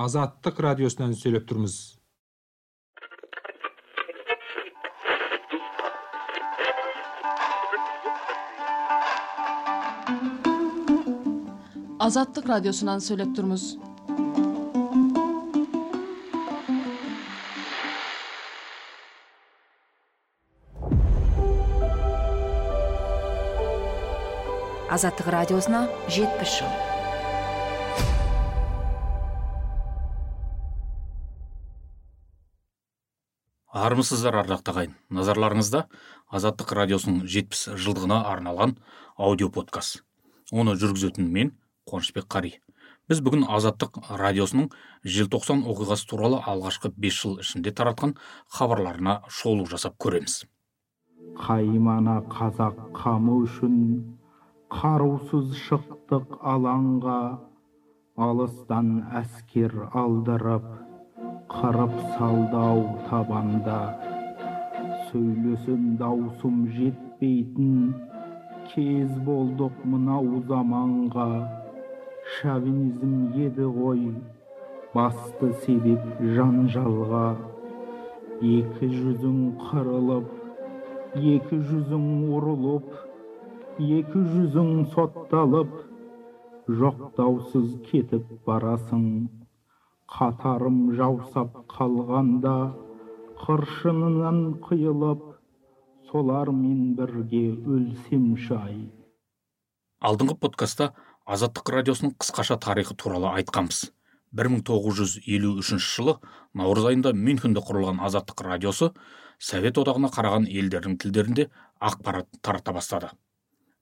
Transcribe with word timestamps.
азаттык 0.00 0.60
радиосунан 0.64 1.12
сүйлөп 1.20 1.44
турбуз 1.48 1.74
азаттык 12.06 12.48
радиосунан 12.52 13.02
сүйлөп 13.06 13.34
турбуз 13.36 13.66
азаттык 24.96 25.28
радиосуна 25.36 25.84
жетимиш 26.08 26.56
жыл 26.62 26.99
армысыздар 33.80 34.36
ардақты 34.42 34.72
ағайын. 34.74 34.94
Назарларыңызда 35.14 35.86
азаттық 36.36 36.72
радиосының 36.76 37.22
жетпіс 37.30 37.70
жылдығына 37.80 38.18
арналған 38.28 38.74
аудио 39.16 39.48
подкаст. 39.54 40.02
Оны 40.52 40.74
жүргізетін 40.76 41.30
мен 41.32 41.52
қуанышбек 41.88 42.28
қари. 42.28 42.58
Біз 43.08 43.22
бүгін 43.24 43.46
азаттық 43.48 44.02
радиосының 44.20 44.68
желтоқсан 45.02 45.64
оқиғасы 45.70 46.08
туралы 46.10 46.42
алғашқы 46.44 46.92
бес 46.96 47.16
жыл 47.22 47.40
ішінде 47.40 47.72
таратқан 47.72 48.16
хабарларына 48.52 49.22
шолу 49.28 49.66
жасап 49.70 49.96
көреміз. 50.02 50.44
Қаймана 51.40 52.20
қазақ 52.28 52.92
қамы 53.00 53.40
үшін 53.46 53.80
қарусыз 54.70 55.56
шықтық 55.64 56.36
алаңға 56.44 57.20
алыстан 58.20 58.92
әскер 59.22 59.72
алдырып 59.94 60.68
қырып 61.50 61.94
салдау 62.16 62.82
табанда. 63.08 63.78
Сөйлесем 65.10 65.96
даусым 66.00 66.66
жетпейтін. 66.76 67.94
Кез 68.72 69.10
болдық 69.26 69.80
мынау 69.84 70.42
заманға. 70.50 71.30
Шовинизм 72.36 73.14
еді 73.46 73.66
ғой. 73.78 74.04
Басты 74.94 75.52
себеп 75.64 76.04
жанжалға. 76.36 77.24
Екі 78.40 78.92
жүзің 78.94 79.40
қырылып 79.66 80.36
екі 81.18 81.56
жүзің 81.66 82.06
ұрылып 82.30 82.92
екі 83.82 84.22
жүзің 84.30 84.70
сотталып. 84.94 85.74
Жоқтаусыз 86.70 87.74
кетіп 87.90 88.30
барасың. 88.46 89.39
Қатарым 90.10 90.78
жаусап 90.98 91.60
қалғанда 91.70 92.54
қыршынынан 93.42 94.40
қиылып 94.64 95.22
солармен 96.10 96.96
бірге 96.98 97.44
өлсемші 97.54 98.56
ай 98.58 98.80
алдыңғы 100.00 100.36
подкастта 100.42 100.90
азаттық 101.28 101.72
радиосының 101.76 102.14
қысқаша 102.18 102.56
тарихы 102.64 102.94
туралы 102.96 103.30
айтқанбыз. 103.38 103.90
1953 104.32 105.78
жылы 105.84 106.14
наурыз 106.54 106.86
айында 106.90 107.12
мюнхенде 107.12 107.60
құрылған 107.66 108.00
азаттық 108.06 108.44
радиосы 108.46 108.90
совет 109.38 109.78
одағына 109.82 110.10
қараған 110.14 110.46
елдердің 110.48 110.96
тілдерінде 111.02 111.48
ақпарат 111.80 112.28
тарата 112.40 112.72
бастады. 112.72 113.10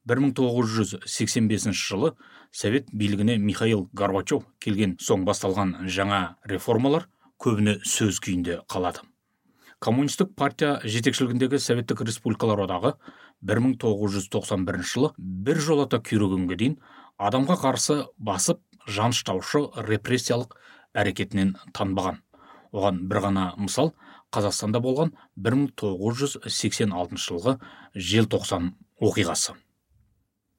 1985 0.08 1.76
жылы 1.76 2.14
совет 2.50 2.88
билігіне 2.92 3.36
михаил 3.38 3.88
горбачев 3.92 4.46
келген 4.58 4.96
соң 5.02 5.26
басталған 5.28 5.74
жаңа 5.84 6.38
реформалар 6.48 7.08
көбіне 7.38 7.78
сөз 7.84 8.20
күйінде 8.24 8.62
қалады. 8.72 9.04
Коммунистік 9.78 10.32
партия 10.34 10.80
жетекшілігіндегі 10.82 11.60
советтік 11.62 12.00
республикалар 12.08 12.64
одағы 12.64 12.94
1991 13.46 14.82
жылы 14.82 15.12
бір 15.18 15.60
жолата 15.62 16.00
күйрегенге 16.00 16.56
дейін 16.58 16.80
адамға 17.18 17.58
қарсы 17.62 18.00
басып 18.16 18.64
жаныштаушы 18.88 19.68
репрессиялық 19.86 20.56
әрекетінен 20.98 21.54
танбаған. 21.76 22.24
Оған 22.72 23.04
бір 23.08 23.22
ғана 23.28 23.46
мысал 23.60 23.92
қазақстанда 24.34 24.80
болған 24.82 25.14
1986 25.36 27.22
жылғы 27.28 27.58
желтоқсан 27.94 28.72
оқиғасы. 29.00 29.54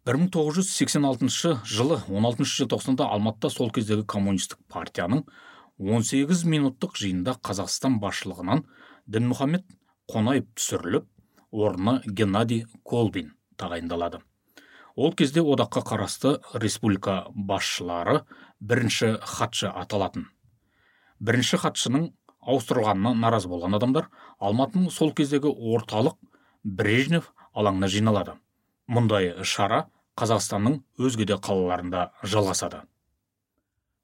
1986 0.10 1.60
жылы 1.70 2.00
16 2.08 2.48
желтоқсанда 2.50 3.06
алматыда 3.14 3.52
сол 3.54 3.70
кездегі 3.70 4.08
коммунистік 4.10 4.58
партияның 4.74 5.20
18 5.78 6.48
минуттық 6.50 6.96
жиында 6.98 7.36
қазақстан 7.46 8.00
басшылығынан 8.02 8.64
дінмұхаммед 9.06 9.68
қонаев 10.10 10.48
түсіріліп 10.58 11.06
орнына 11.52 12.02
геннадий 12.08 12.64
колбин 12.82 13.36
тағайындалады. 13.62 14.24
Ол 14.96 15.14
кезде 15.14 15.44
одаққа 15.46 15.86
қарасты 15.92 16.34
республика 16.58 17.28
басшылары 17.36 18.24
бірінші 18.60 19.20
хатшы 19.22 19.70
аталатын. 19.70 20.26
Бірінші 21.20 21.62
хатшының 21.62 22.10
ауыстырылғанына 22.42 23.14
наразы 23.14 23.54
болған 23.54 23.78
адамдар 23.78 24.10
алматының 24.40 24.90
сол 24.90 25.14
кездегі 25.14 25.54
орталық 25.54 26.18
брежнев 26.64 27.30
алаңына 27.54 27.94
жиналады. 27.94 28.40
Мұндай 28.90 29.36
шара 29.46 29.86
қазақстанның 30.20 30.80
өзге 31.00 31.26
де 31.30 31.38
қалаларында 31.40 32.10
жалғасады. 32.24 32.84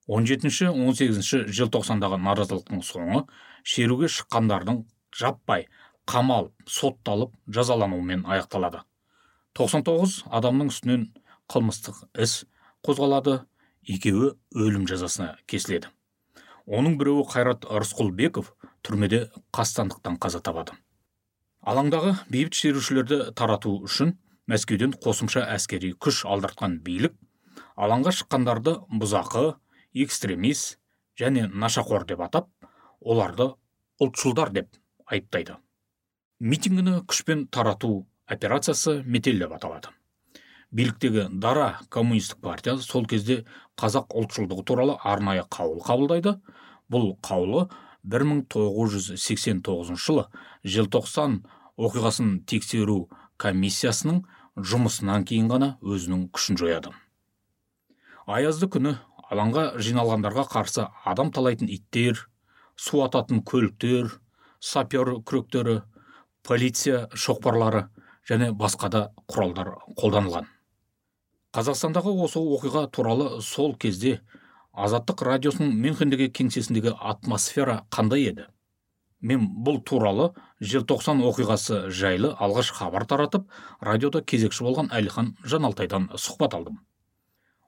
17-18 0.08 1.50
желтоқсандағы 1.58 2.20
наразылықтың 2.22 2.84
соңы 2.86 3.24
шеруге 3.66 4.09
шыққандардың 4.16 4.84
жаппай 5.18 5.66
қамалып 6.06 6.70
сотталып 6.70 7.34
жазалануымен 7.50 8.25
аяқталады. 8.30 8.84
99 9.58 10.22
адамның 10.30 10.70
үстінен 10.70 11.08
қылмыстық 11.50 12.04
іс 12.22 12.44
қозғалады 12.86 13.40
екеуі 13.90 14.34
өлім 14.54 14.86
жазасына 14.90 15.36
кесіледі. 15.50 15.90
Оның 16.66 16.98
біреуі 17.00 17.25
қайрат 17.30 17.66
рысқұлбеков 17.66 18.52
түрмеде 18.86 19.30
қастандықтан 19.54 20.20
қаза 20.22 20.42
табады. 20.46 20.78
Алаңдағы 21.66 22.14
бейбіт 22.30 22.58
шерушілерді 22.58 23.31
тарату 23.38 23.74
үшін 23.86 24.16
мәскеуден 24.51 24.94
қосымша 25.01 25.41
әскери 25.56 25.94
күш 25.97 26.23
алдыртқан 26.29 26.79
билік 26.85 27.16
алаңға 27.75 28.11
шыққандарды 28.19 28.75
бұзақы 29.01 29.45
экстремист 30.06 30.78
және 31.19 31.47
нашақор 31.50 32.06
деп 32.06 32.22
атап 32.22 32.50
оларды 33.01 33.50
ұлтшылдар 34.01 34.51
деп 34.53 34.69
айыптайды. 35.06 35.56
Митингіні 36.39 37.00
күшпен 37.07 37.47
тарату 37.47 38.06
операциясы 38.28 39.01
метель 39.06 39.39
деп 39.39 39.53
аталады. 39.56 39.89
Биліктегі 40.72 41.27
дара 41.31 41.79
коммунистік 41.89 42.41
партия 42.41 42.77
сол 42.77 43.06
кезде 43.07 43.45
қазақ 43.79 44.12
ұлтшылдығы 44.12 44.63
туралы 44.67 44.97
арнайы 45.03 45.45
қаулы 45.50 45.81
қабылдайды. 45.85 46.35
Бұл 46.91 47.16
қаулы 47.23 47.69
1989 48.03 49.95
жылы 49.95 50.25
желтоқсан 50.63 51.45
оқиғасын 51.77 52.44
тексеру 52.45 53.09
комиссиясының 53.38 54.25
жұмысынан 54.56 55.26
кейін 55.28 55.50
ғана 55.52 55.70
өзінің 55.84 56.30
күшін 56.36 56.60
жояды. 56.60 56.94
Аязды 58.26 58.70
күні 58.72 58.96
алаңға 59.32 59.66
жиналғандарға 59.84 60.46
қарсы 60.52 60.88
адам 61.06 61.32
талайтын 61.36 61.70
иттер 61.70 62.28
су 62.78 63.04
ататын 63.06 63.44
көліктер 63.44 64.16
сапер 64.60 65.12
күректері 65.28 65.81
полиция 66.46 67.06
шоқпарлары 67.13 67.88
және 68.30 68.52
басқа 68.56 68.90
да 68.90 69.02
құралдар 69.30 69.75
қолданылған. 70.00 70.48
Қазақстандағы 71.56 72.16
осы 72.25 72.40
оқиға 72.40 72.88
туралы 72.92 73.42
сол 73.42 73.75
кезде 73.80 74.19
азаттық 74.74 75.24
радиосының 75.30 75.75
мюнхендегі 75.84 76.31
кеңсесіндегі 76.36 76.96
атмосфера 77.00 77.84
қандай 77.92 78.28
еді? 78.31 78.48
Мен 79.25 79.48
бұл 79.66 79.80
туралы 79.81 80.30
желтоқсан 80.62 81.24
оқиғасы 81.25 81.88
жайлы 81.89 82.33
алғаш 82.38 82.72
хабар 82.77 83.07
таратып 83.10 83.48
радиода 83.81 84.22
кезекші 84.22 84.68
болған 84.68 84.92
әлихан 84.94 85.33
жаналтайдан 85.44 86.12
сұхбат 86.13 86.54
алдым. 86.57 86.80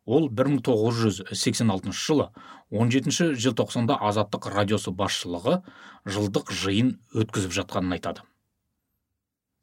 Ол 0.06 0.30
1986 0.30 1.92
жылы 1.92 2.30
17 2.72 3.36
желтоқсанда 3.36 3.98
азаттық 4.10 4.50
радиосы 4.54 4.94
басшылығы 4.96 5.62
жылдық 6.06 6.54
жиын 6.54 6.94
өткізіп 7.12 7.56
жатқанын 7.58 7.98
айтады. 7.98 8.24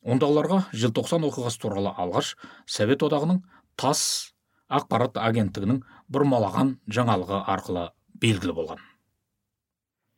Ондағыларға 0.05 0.67
желтоқсан 0.77 1.25
оқиғасы 1.31 1.63
туралы 1.63 1.95
алғаш 1.97 2.35
совет 2.69 3.07
одағының 3.07 3.41
тас 3.81 4.35
ақпарат 4.69 5.17
агенттігінің 5.17 5.81
бұрмалаған 6.13 6.75
жаңалығы 6.93 7.41
арқылы 7.55 7.87
белгілі 8.21 8.57
болған. 8.59 8.83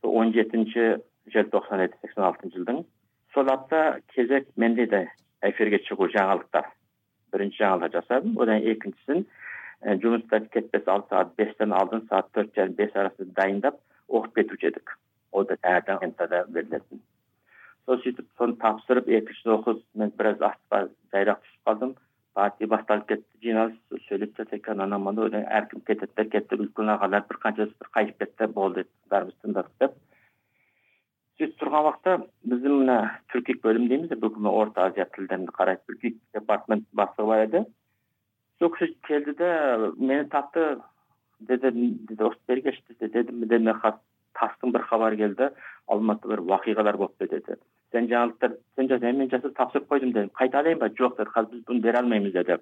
Он 0.03 0.33
жетінші 0.35 0.97
желтоқсан 1.35 1.83
жеті 1.83 2.01
сексен 2.03 2.27
алтыншы 2.29 2.59
жылдың. 2.59 2.85
Сол 3.35 3.51
апта 3.53 4.01
кезек 4.15 4.49
менде 4.57 4.87
де 4.87 5.03
эфирге 5.43 5.83
шығу 5.89 6.09
жаңалықтар 6.15 6.71
бірінші 7.33 7.63
жаңалық 7.63 7.97
жасадым. 7.97 8.39
Одан 8.39 8.63
екіншісін 8.75 9.27
жұмыста 10.05 10.41
кетпес 10.53 10.87
алты 10.87 11.13
сағат 11.13 11.35
бестен 11.37 11.75
алдын 11.77 12.07
сағат 12.09 12.33
төрт 12.33 12.55
жарым 12.57 12.79
бес 12.79 12.95
арасында 12.95 13.43
дайындап 13.43 13.83
окуп 14.09 14.39
кетүүчү 14.39 14.73
эдик 14.73 14.97
ол 15.33 15.45
да 15.45 15.59
таңертең 15.61 16.15
мтада 16.15 16.47
берилетін 16.49 17.03
сол 17.87 18.01
сөйтіп 18.03 18.27
соны 18.39 18.57
тапсырып 18.63 19.09
екінші 19.19 19.53
оқып 19.57 19.83
мен 20.01 20.11
біраз 20.19 20.43
астқа 20.49 20.87
жайырақ 21.15 21.43
түсіп 21.45 21.71
қалдым. 21.71 21.95
Партия 22.37 22.69
басталып 22.69 23.07
кетті 23.09 23.47
жиналыс 23.47 24.01
сөйлеп 24.09 24.35
жатыр 24.37 24.59
екен 24.59 24.83
анау 24.85 25.01
мынау 25.01 25.31
одан 25.31 25.47
әркім 25.59 25.85
кетеді 25.87 26.27
кетті 26.33 26.59
үлкен 26.59 26.91
ағалар 26.97 27.25
бір 27.31 27.39
қаншасы 27.45 27.73
бір 27.79 27.93
қайтып 27.97 28.19
кетті 28.25 28.49
болды 28.59 28.85
бәріміз 29.13 29.39
тыңдадық 29.45 29.79
деп. 29.81 29.95
Сөйтіп 31.37 31.59
тұрған 31.61 31.85
уақытта 31.85 32.13
біздің 32.49 32.75
мына 32.81 32.97
түркик 33.33 33.59
бөлім 33.65 33.91
дейміз 33.91 34.13
бүкіл 34.21 34.47
орта 34.49 34.87
азия 34.89 35.05
тілдерін 35.13 35.51
қарайды 35.53 35.83
түркик 35.91 36.15
департамент 36.33 36.87
бастығы 36.97 37.27
бар 37.29 37.43
еді. 37.45 37.61
Сол 38.59 38.71
кісі 38.73 38.95
келді 39.05 39.35
де 39.37 39.51
мені 39.99 40.25
тапты. 40.33 40.79
Деді 41.41 41.71
келші 42.09 42.97
деді 43.01 43.23
дедім 43.45 43.69
тастың 44.37 44.73
бір 44.73 44.87
хабары 44.89 45.17
келді. 45.17 45.51
Алматыда 45.87 46.37
бір 46.37 46.45
уақиғалар 46.49 46.97
болыпты 46.97 47.29
деді. 47.29 47.59
Сен 47.93 48.09
жаңалықтар 48.09 48.57
сен 48.77 48.89
жаса 48.89 49.13
мен 49.13 49.29
жасап 49.29 49.53
тапсырып 49.57 49.91
қойдым 49.93 50.15
дедім. 50.15 50.33
Қайта 50.41 50.63
алайын 50.63 50.81
ба? 50.81 50.89
Жоқ 50.89 51.19
деді. 51.19 51.31
Қазір 51.37 51.53
біз 51.53 51.67
бұны 51.69 51.85
бере 51.85 52.01
алмаймыз 52.01 52.33
деді. 52.33 52.57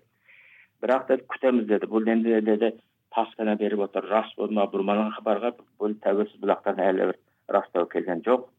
Бірақ 0.83 1.07
деді 1.09 1.29
күтеміз 1.31 1.71
деді. 1.71 1.87
Бұл 1.87 2.11
енді 2.11 2.41
деді 2.43 2.73
тас 3.15 3.31
қана 3.39 3.55
беріп 3.57 3.87
отыр. 3.87 4.11
Рас 4.11 4.35
болма 4.37 4.67
бұрмалаған 4.67 5.15
хабарға 5.19 5.55
бұл 5.79 5.95
тәуелсіз 6.03 6.43
бұлақтан 6.43 6.83
әлі 6.83 7.13
бір 7.13 7.23
растау 7.55 7.87
келген 7.87 8.23
жоқ 8.27 8.51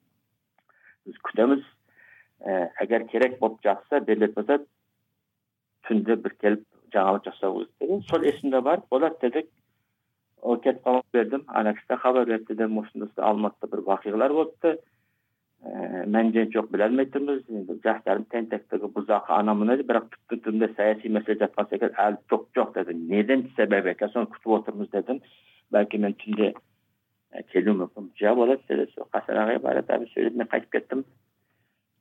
біз 1.05 1.19
күтеміз 1.29 1.65
егер 2.81 3.05
керек 3.11 3.37
болып 3.39 3.61
жатса 3.63 3.99
берілетін 4.07 4.35
болса 4.39 4.57
түнде 5.87 6.17
бір 6.25 6.35
келіп 6.41 6.65
жаңалық 6.95 7.29
жасауымыз 7.29 7.69
деген 7.81 8.03
сол 8.09 8.25
есімде 8.31 8.61
бар 8.65 8.81
болады 8.91 9.21
дедік 9.21 9.49
ол 10.41 10.59
кетіп 10.61 10.83
қалып 10.87 11.05
бердім 11.13 11.45
ана 11.47 11.73
кісі 11.77 11.99
хабар 12.01 12.27
берді 12.29 12.53
дедім 12.53 12.81
осындай 12.83 13.25
алматыда 13.29 13.71
бір 13.71 13.85
уақиғалар 13.85 14.35
болыпты 14.39 14.75
мән 16.13 16.31
жайын 16.35 16.51
жоқ 16.53 16.69
біле 16.73 16.85
алмай 16.85 17.07
тұрмыз 17.13 17.41
енді 17.49 17.79
жастардың 17.85 18.27
тентектігі 18.33 18.91
бұзақы 18.97 19.33
ана 19.33 19.55
мына 19.57 19.77
бірақ 19.81 20.11
түптің 20.13 20.43
түбінде 20.45 20.69
саяси 20.75 21.09
мәселе 21.09 21.39
жатқан 21.41 21.69
секілді 21.71 21.97
әлі 22.05 22.21
жоқ 22.33 22.45
жоқ 22.57 22.75
деді 22.75 22.97
неден 23.13 23.47
себеп 23.57 23.89
екен 23.93 24.13
соны 24.13 24.29
күтіп 24.35 24.53
отырмыз 24.59 24.91
дедім 24.93 25.21
бәлки 25.73 26.01
мен 26.05 26.13
түнде 26.21 26.51
келуім 27.51 27.83
мүмкін 27.83 28.11
жа 28.19 28.33
болады 28.35 28.87
қасен 29.13 29.39
ағай 29.43 29.59
барады 29.63 30.07
сөйлеп 30.13 30.35
мен 30.41 30.47
қайтып 30.51 30.71
кеттім 30.75 31.05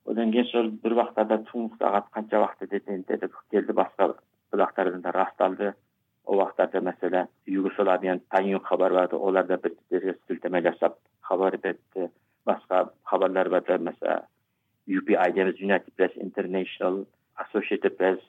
одан 0.05 0.31
кейін 0.31 0.47
сол 0.51 0.69
бір 0.83 0.97
уақыттарда 0.99 1.39
түнгі 1.49 1.79
сағат 1.79 2.11
қанша 2.15 2.41
уақыт 2.43 2.69
деді 2.71 3.03
деді 3.09 3.29
келді 3.51 3.73
басқа 3.73 4.13
бұлақтардан 4.53 5.01
да 5.01 5.11
расталды 5.15 5.73
ол 6.25 6.41
уақыттарда 6.43 6.81
мәселе 6.89 7.25
югославияның 7.45 8.21
танюн 8.29 8.63
хабар 8.69 8.93
барды 8.93 9.15
олар 9.15 9.47
да 9.47 9.57
бірге 9.57 10.15
сілтеме 10.27 10.61
жасап 10.61 10.99
хабар 11.21 11.57
берді 11.57 12.09
басқа 12.45 12.89
хабарлар 13.03 13.49
бар 13.49 13.63
да 13.67 13.77
mesela 13.77 14.21
UPI 14.87 15.33
дейміз 15.33 15.55
United 15.61 15.91
Press 15.97 16.13
Press 17.97 18.19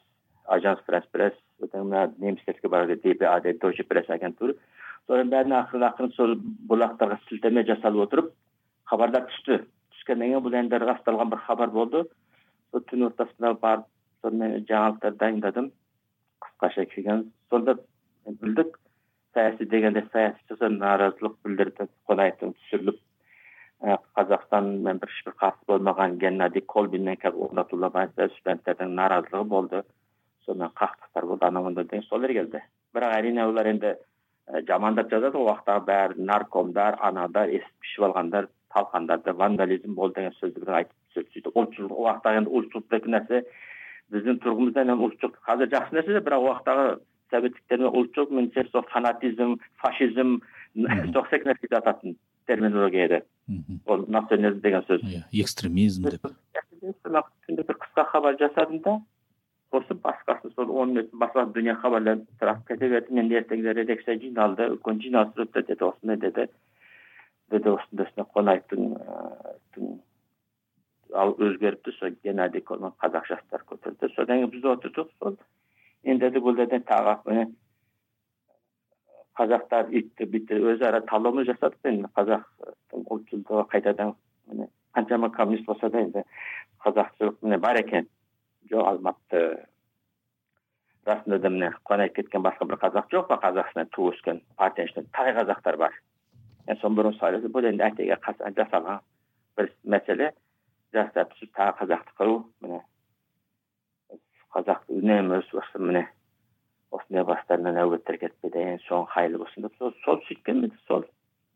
Agence 0.48 0.82
France 0.86 1.08
Press 1.12 1.34
одан 1.62 1.88
мына 1.88 2.12
немістерге 2.18 2.68
бар 2.68 2.86
DPA 2.88 3.40
Deutsche 3.42 3.84
Press 3.84 4.08
агенттура 4.08 4.54
соның 5.06 5.32
бәріне 5.32 5.56
ақырын 5.60 5.88
ақырын 5.88 6.14
сол 6.16 6.36
бұлақтарға 6.70 7.18
сілтеме 7.28 7.64
жасалып 7.68 8.06
отырып 8.06 8.30
хабарлар 8.90 9.26
түсті 9.30 9.60
түскеннен 9.94 10.32
кейін 10.32 10.44
бұл 10.46 10.56
енді 10.60 10.80
расталған 10.82 11.32
бір 11.34 11.42
хабар 11.46 11.74
болды 11.74 12.02
сол 12.70 12.84
түн 12.90 13.06
ортасында 13.10 13.52
барып 13.62 13.86
сонымен 14.22 14.66
жаңалықтар 14.70 15.18
дайындадым 15.22 15.70
қысқаша 16.44 16.86
келген 16.94 17.26
сонда 17.50 17.76
білдік 18.26 18.78
саяси 19.34 19.68
дегенде 19.74 20.02
саяси 20.12 20.40
жасап 20.50 20.74
наразылық 20.80 21.36
білдірді 21.44 21.88
қонаевтың 22.10 22.56
түсіріліп 22.58 22.98
қазақстанмен 24.18 25.00
ешбір 25.04 25.34
қатысы 25.42 25.68
болмаған 25.70 26.18
геннадий 26.18 26.64
колбинмен 26.74 27.18
орнатуына 27.30 27.90
байланысты 27.90 28.30
студенттердің 28.38 28.94
наразылығы 28.98 29.48
болды 29.54 29.82
сонымен 30.46 30.72
қақтықтар 30.80 31.26
болды 31.30 31.46
анау 31.46 31.64
мынау 31.68 31.84
деген 31.84 32.06
солар 32.08 32.32
келді 32.32 32.62
бірақ 32.96 33.16
әрине 33.18 33.44
олар 33.44 33.66
енді 33.74 33.96
жамандап 34.68 35.10
жазады 35.10 35.38
ол 35.38 35.50
уақыттағы 35.50 35.84
бәрі 35.88 36.26
наркомдар 36.28 36.98
анадар 37.02 37.50
естіп 37.50 37.88
ішіп 37.88 38.06
алғандар 38.08 38.48
талқандарды 38.74 39.34
вандализм 39.34 39.94
болды 39.98 40.20
деген 40.20 40.36
сөздерді 40.38 40.76
айтып 40.80 41.16
сөйтіп 41.16 41.50
ұлтшылдық 41.52 41.96
ол 41.96 42.06
уақыттағы 42.06 42.40
енді 42.42 42.54
ұлтшылдық 42.58 42.90
деген 42.94 43.16
нәрсе 43.16 43.42
біздің 44.14 44.40
тұрғымыздан 44.44 44.92
енді 44.94 45.08
ұлтшылдық 45.08 45.42
қазір 45.48 45.72
жақсы 45.74 45.98
нәрсе 45.98 46.22
бірақ 46.28 46.44
ол 46.44 46.50
уақыттағы 46.52 46.86
советтіктермен 47.34 47.98
ұлтшылдық 48.00 48.36
меніңше 48.38 48.66
сол 48.70 48.86
фанатизм 48.92 49.56
фашизм 49.82 50.38
сол 51.14 51.26
секілді 51.30 51.50
нәрсе 51.50 51.72
жататын 51.74 52.16
терминология 52.46 53.08
еді 53.08 53.22
ол 53.86 54.06
национализм 54.06 54.60
деген 54.62 54.86
сөз. 54.86 55.02
Иә 55.02 55.24
экстремизм 55.42 56.06
деп. 56.10 56.30
Бір 56.82 57.78
қысқа 57.82 58.06
хабар 58.12 58.38
жасадым 58.38 58.82
да 58.82 59.00
сосын 59.70 60.00
басқасын 60.02 60.54
сол 60.54 60.70
он 60.70 60.94
минут 60.94 61.10
басқа 61.12 61.46
дүние 61.52 61.74
хабарлар 61.74 62.20
тарап 62.40 62.66
кете 62.68 62.88
берді 62.88 63.14
мен 63.14 63.30
ертеңде 63.32 63.74
редакция 63.74 64.18
жиналды 64.22 64.68
үлкен 64.74 65.00
жиналыс 65.02 65.36
өтті 65.46 65.66
деді 65.68 65.84
осындай 65.90 66.16
деді 66.16 66.48
деді 67.50 67.74
осындай 67.74 68.06
осындай 68.06 68.26
қонаевтың 68.34 68.80
ал 71.14 71.34
өзгеріпті 71.38 71.92
сол 71.98 72.16
геннадий 72.24 72.62
колман 72.62 72.94
қазақ 73.02 73.28
жастар 73.28 73.64
көтерді 73.66 74.12
содан 74.14 74.42
кейін 74.42 74.50
біз 74.54 74.64
отырдық 74.72 75.12
сол 75.18 75.38
енді 76.04 76.28
дедік 76.28 76.46
ол 76.46 76.56
жерден 76.56 76.86
тағы 76.86 77.18
міне 77.26 77.46
қазақтар 79.36 79.90
үйтті 79.92 80.30
бүйтті 80.32 80.60
өзара 80.72 81.02
талдау 81.10 81.44
жасадық 81.44 81.90
енді 81.90 82.12
қазақтың 82.16 83.06
ұлтшылдығы 83.16 83.64
қайтадан 83.72 84.14
міне 84.50 84.68
қаншама 84.96 85.30
коммунист 85.34 85.66
болса 85.66 85.90
да 85.90 86.00
енді 86.06 86.22
қазақшылық 86.84 87.42
міне 87.42 87.58
бар 87.58 87.80
екен 87.82 88.08
жоқ 88.70 88.88
алматы 88.90 89.42
расында 91.06 91.38
да 91.38 91.50
міне 91.50 91.70
қонаев 91.88 92.14
кеткен 92.16 92.42
басқа 92.42 92.66
бір 92.66 92.80
қазақ 92.82 93.10
жоқ 93.12 93.28
па? 93.30 93.38
Қазақстаннан 93.44 93.90
туып 93.94 94.14
өскен 94.14 94.42
партияның 94.58 94.90
ішінде 94.90 95.12
талай 95.14 95.36
қазақтар 95.38 95.78
бар. 95.82 95.94
Соны 96.80 96.98
бұрын 96.98 97.16
сұрайды 97.18 97.50
бұл 97.54 97.68
енді 97.70 97.86
әтеге 97.86 98.18
жасалған 98.58 99.00
бір 99.56 99.70
мәселе. 99.84 100.32
Жастар 100.94 101.28
түсіп 101.32 101.54
тағы 101.54 101.76
қазақты 101.82 102.16
қыру 102.18 102.36
міне. 102.64 102.82
Қазақты 104.54 104.98
үнемі 104.98 105.42
осы 105.42 105.78
міне 105.78 106.06
осындай 106.90 107.24
бастарынан 107.26 107.78
әуеттер 107.82 108.18
кетпеді 108.22 108.78
соның 108.86 109.08
қайырлы 109.12 109.42
болсын 109.42 109.66
деп 109.66 109.78
сол 110.04 110.20
сөйткен 110.28 110.70
сол. 110.86 111.04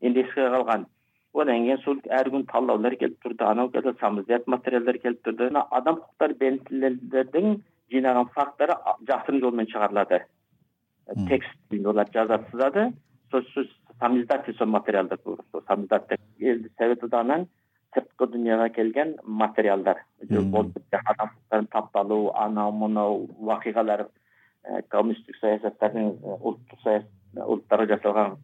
Енді 0.01 0.23
еске 0.25 0.47
қалған 0.53 0.85
одан 1.33 1.63
кейін 1.65 1.79
сол 1.83 1.99
әр 2.11 2.29
күн 2.33 2.43
талдаулар 2.51 2.95
келіп 2.99 3.21
тұрды 3.23 3.45
анау 3.47 3.69
келді 3.71 3.93
самоздат 3.99 4.47
материалдар 4.51 4.97
келіп 5.03 5.21
тұрды 5.27 5.47
адам 5.61 6.01
құқықтары 6.01 6.37
белгілердің 6.41 7.53
жинаған 7.93 8.27
факттары 8.35 8.75
жасырын 9.07 9.41
жолмен 9.45 9.69
шығарылады 9.71 10.21
текст 11.29 11.79
олар 11.85 12.11
жазады 12.13 12.51
сызады 12.51 12.85
сол 13.31 13.65
самиздат 13.99 14.49
сол 14.57 14.67
материалдар 14.67 15.19
сол 15.23 15.63
самиздат 15.67 16.11
елді 16.39 16.71
совет 16.77 17.03
одағынан 17.07 17.47
сыртқы 17.95 18.27
дүниеге 18.33 18.69
келген 18.75 19.15
материалдар 19.23 20.03
адам 20.23 20.51
құқықтарын 20.55 21.71
тапталу 21.71 22.19
анау 22.35 22.71
мынау 22.83 23.25
уақиғалар 23.39 24.05
коммунистік 24.89 25.39
саясаттардың 25.39 26.11
ұлттық 26.37 27.07
ұлттарға 27.39 27.87
жасалған 27.95 28.37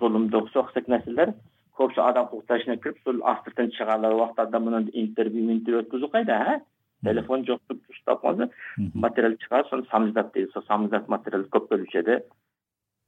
зұлымдық 0.00 0.52
соғыс 0.52 0.88
нәрселер 0.92 1.34
көбісі 1.78 2.02
адам 2.04 2.28
құқықтары 2.30 2.62
ішіне 2.62 2.78
кіріп 2.82 3.02
сол 3.04 3.20
астыртын 3.32 3.72
шығарар 3.76 4.16
уақыттарда 4.18 4.60
мұны 4.62 4.80
интервью 4.92 5.50
интервью 5.54 5.82
өткізу 5.84 6.10
қайда 6.14 6.38
а 6.38 6.56
телефон 7.04 7.44
жоқ 7.48 7.74
ұстап 7.74 8.24
қалды 8.24 8.48
материал 8.94 9.36
шығарып 9.44 9.70
соны 9.70 9.88
самиздат 9.90 10.32
дейді 10.34 10.52
сол 10.54 10.66
самиздат 10.68 11.08
материал 11.08 11.46
көп 11.54 11.70
бөлуші 11.72 12.02
еді 12.02 12.20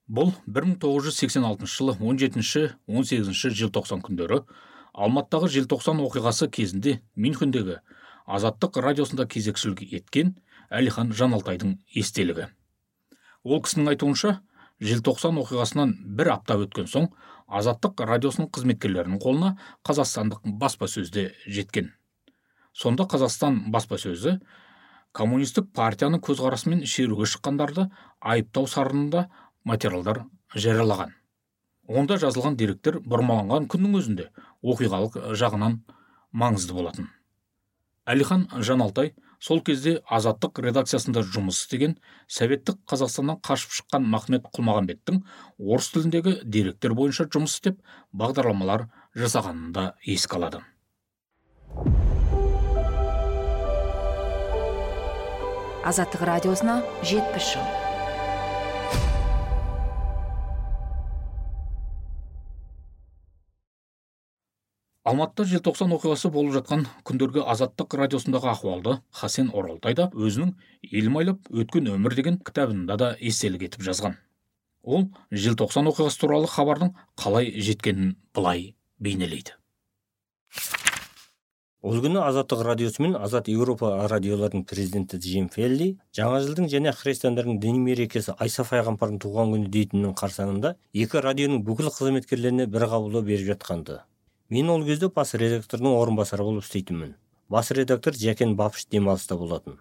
бұл 0.06 0.32
1986 0.46 1.66
жылы 1.66 1.96
17-18 1.98 3.60
желтоқсан 3.62 4.02
күндері 4.06 4.42
алматыдағы 4.96 5.48
желтоқсан 5.58 6.00
оқиғасы 6.04 6.48
кезінде 6.48 7.00
мюнхендегі 7.16 7.80
азаттық 8.26 8.78
радиосында 8.82 9.26
кезекшілік 9.30 9.82
еткен 9.98 10.34
әлихан 10.70 11.12
жаналтайдың 11.14 11.76
естелігі. 12.00 12.48
Ол 13.44 13.60
кісінің 13.62 13.92
айтуынша 13.92 14.32
желтоқсан 14.80 15.38
оқиғасынан 15.40 15.94
бір 16.18 16.32
апта 16.36 16.56
өткен 16.60 16.88
соң 16.90 17.08
азаттық 17.46 18.02
радиосының 18.10 18.50
қызметкерлерінің 18.52 19.20
қолына 19.22 19.54
қазақстандық 19.86 20.44
баспасөзде 20.60 21.30
жеткен. 21.46 21.92
Сонда 22.76 23.06
қазақстан 23.08 23.70
баспасөзі 23.72 24.38
коммунистік 25.16 25.70
партияның 25.72 26.20
көзқарасымен 26.26 26.84
шеруге 26.84 27.28
шыққандарды 27.30 27.86
айыптау 28.20 28.66
сарынында 28.68 29.28
материалдар 29.64 30.24
жариялаған. 30.54 31.14
Онда 31.88 32.18
жазылған 32.20 32.58
деректер 32.58 32.98
бұрмаланған 33.00 33.68
күннің 33.70 33.96
өзінде 34.00 34.26
оқиғалық 34.60 35.20
жағынан 35.38 35.78
маңызды 36.32 36.74
болатын. 36.76 37.08
Әлихан 38.06 38.48
жаналтай 38.60 39.14
сол 39.40 39.62
кезде 39.64 39.98
азаттық 40.06 40.60
редакциясында 40.64 41.22
жұмыс 41.34 41.62
істеген 41.64 41.96
советтік 42.28 42.78
қазақстаннан 42.90 43.40
қашып 43.46 43.74
шыққан 43.78 44.06
махмет 44.12 44.48
құлмағанбеттің 44.56 45.22
орыс 45.58 45.90
тіліндегі 45.94 46.38
деректер 46.44 46.94
бойынша 46.98 47.28
жұмыс 47.30 47.58
істеп 47.58 47.80
бағдарламалар 48.12 48.88
жасағанын 49.16 49.72
да 49.76 49.88
еске 50.04 50.40
алады. 50.40 50.62
Азаттық 55.86 56.24
радиосына 56.26 56.80
жетпіс 57.06 57.52
жыл. 57.54 57.85
Алматыда 65.06 65.44
желтоқсан 65.52 65.92
оқиғасы 65.94 66.30
болып 66.34 66.56
жатқан 66.56 66.80
күндергі 67.06 67.44
азаттық 67.46 67.94
радиосындағы 68.00 68.48
ахуалды 68.50 68.96
хасен 69.14 69.52
оралтай 69.54 69.94
да 69.94 70.08
өзінің 70.10 70.56
елмайлап 70.90 71.46
өткен 71.50 71.92
өмір 71.92 72.16
деген 72.18 72.38
кітабында 72.42 72.96
да 72.98 73.12
естелік 73.20 73.68
етіп 73.68 73.86
жазған. 73.86 74.16
Ол 74.82 75.06
желтоқсан 75.30 75.86
оқиғасы 75.92 76.18
туралы 76.24 76.50
хабардың 76.50 76.90
қалай 77.22 77.52
жеткенін 77.54 78.16
былай 78.34 78.74
бейнелейді. 78.98 79.54
Ол 81.86 82.02
күні 82.02 82.18
азаттық 82.26 82.64
радиосы 82.66 83.04
мен 83.04 83.14
азат 83.14 83.46
еуропа 83.46 84.08
радиоларының 84.10 84.64
президенті 84.66 85.20
джим 85.22 85.46
фелли 85.54 85.92
жаңа 86.18 86.40
жылдың 86.42 86.66
және 86.72 86.90
христиандардың 86.90 87.60
діни 87.62 87.78
мерекесі 87.84 88.34
айса 88.42 88.66
пайғамбардың 88.66 89.22
туған 89.22 89.54
күні 89.54 89.70
дейтіннің 89.70 90.18
қарсаңында 90.18 90.74
екі 91.04 91.22
радионың 91.28 91.62
бүкіл 91.68 91.92
қызметкерлеріне 91.94 92.66
бір 92.66 92.88
қабылдау 92.90 93.22
беріп 93.30 93.52
жатқанды. 93.52 94.00
Мен 94.48 94.70
ол 94.70 94.84
кезде 94.86 95.08
бас 95.08 95.34
редактордың 95.34 95.96
орынбасары 95.96 96.44
болып 96.46 96.64
істейтінмін. 96.64 97.16
Бас 97.48 97.70
редактор 97.70 98.14
жәкен 98.14 98.54
бапыш 98.56 98.86
демалыста 98.90 99.36
болатын. 99.36 99.78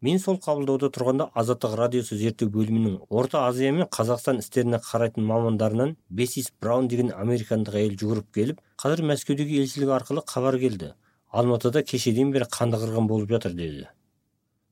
Мен 0.00 0.18
сол 0.22 0.38
қабылдауда 0.38 0.90
тұрғанда 0.94 1.28
азаттық 1.34 1.74
радиосы 1.78 2.16
зерттеу 2.18 2.50
бөлімінің 2.54 3.00
орта 3.10 3.46
азия 3.48 3.72
мен 3.74 3.88
қазақстан 3.90 4.38
істеріне 4.38 4.78
қарайтын 4.78 5.26
мамандарынан 5.26 5.96
бесис 6.08 6.52
браун 6.60 6.86
деген 6.88 7.10
американдық 7.10 7.78
әйел 7.80 7.96
жүгіріп 7.98 8.28
келіп 8.34 8.60
қазір 8.78 9.02
мәскеудегі 9.10 9.58
елшілік 9.64 9.90
арқылы 9.98 10.22
хабар 10.26 10.58
келді. 10.58 10.92
Алматыда 11.30 11.82
кешеден 11.82 12.30
бері 12.30 12.46
қанды 12.46 12.78
қырғын 12.78 13.10
болып 13.10 13.34
жатыр 13.34 13.58
деді. 13.58 13.88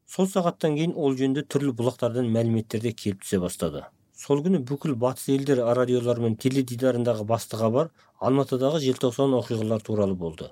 Сол 0.06 0.30
сағаттан 0.30 0.78
кейін 0.78 0.94
ол 0.94 1.18
жөнінде 1.18 1.42
түрлі 1.42 1.74
бұлақтардан 1.74 2.30
мәліметтер 2.30 2.86
де 2.86 2.92
келіп 2.94 3.26
түсе 3.26 3.42
бастады. 3.42 3.82
Сол 4.16 4.40
күні 4.44 4.62
бүкіл 4.68 4.94
батыс 4.96 5.26
елдер 5.34 5.60
радиолары 5.76 6.22
мен 6.24 6.36
теледидарындағы 6.40 7.24
басты 7.28 7.58
хабар 7.60 7.90
алматыдағы 8.24 8.78
желтоқсан 8.80 9.34
оқиғалары 9.36 9.84
туралы 9.84 10.14
болды. 10.16 10.46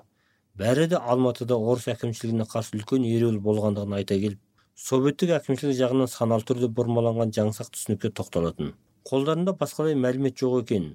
Бәрі 0.55 0.85
де 0.91 0.99
алматыда 0.99 1.57
орыс 1.57 1.87
әкімшілігіне 1.95 2.45
қарсы 2.51 2.77
үлкен 2.77 3.07
ереуіл 3.09 3.39
болғандығын 3.47 3.95
айта 3.97 4.19
келіп 4.21 4.41
советтік 4.77 5.33
әкімшілік 5.39 5.79
жағынан 5.79 6.11
саналы 6.11 6.45
түрде 6.45 6.69
бұрмаланған 6.77 7.33
жаңсақ 7.39 7.71
түсінікке 7.73 8.13
тоқталатын. 8.19 8.75
Қолдарында 9.09 9.55
басқадай 9.57 9.97
мәлімет 9.97 10.37
жоқ 10.43 10.61
екенін 10.61 10.93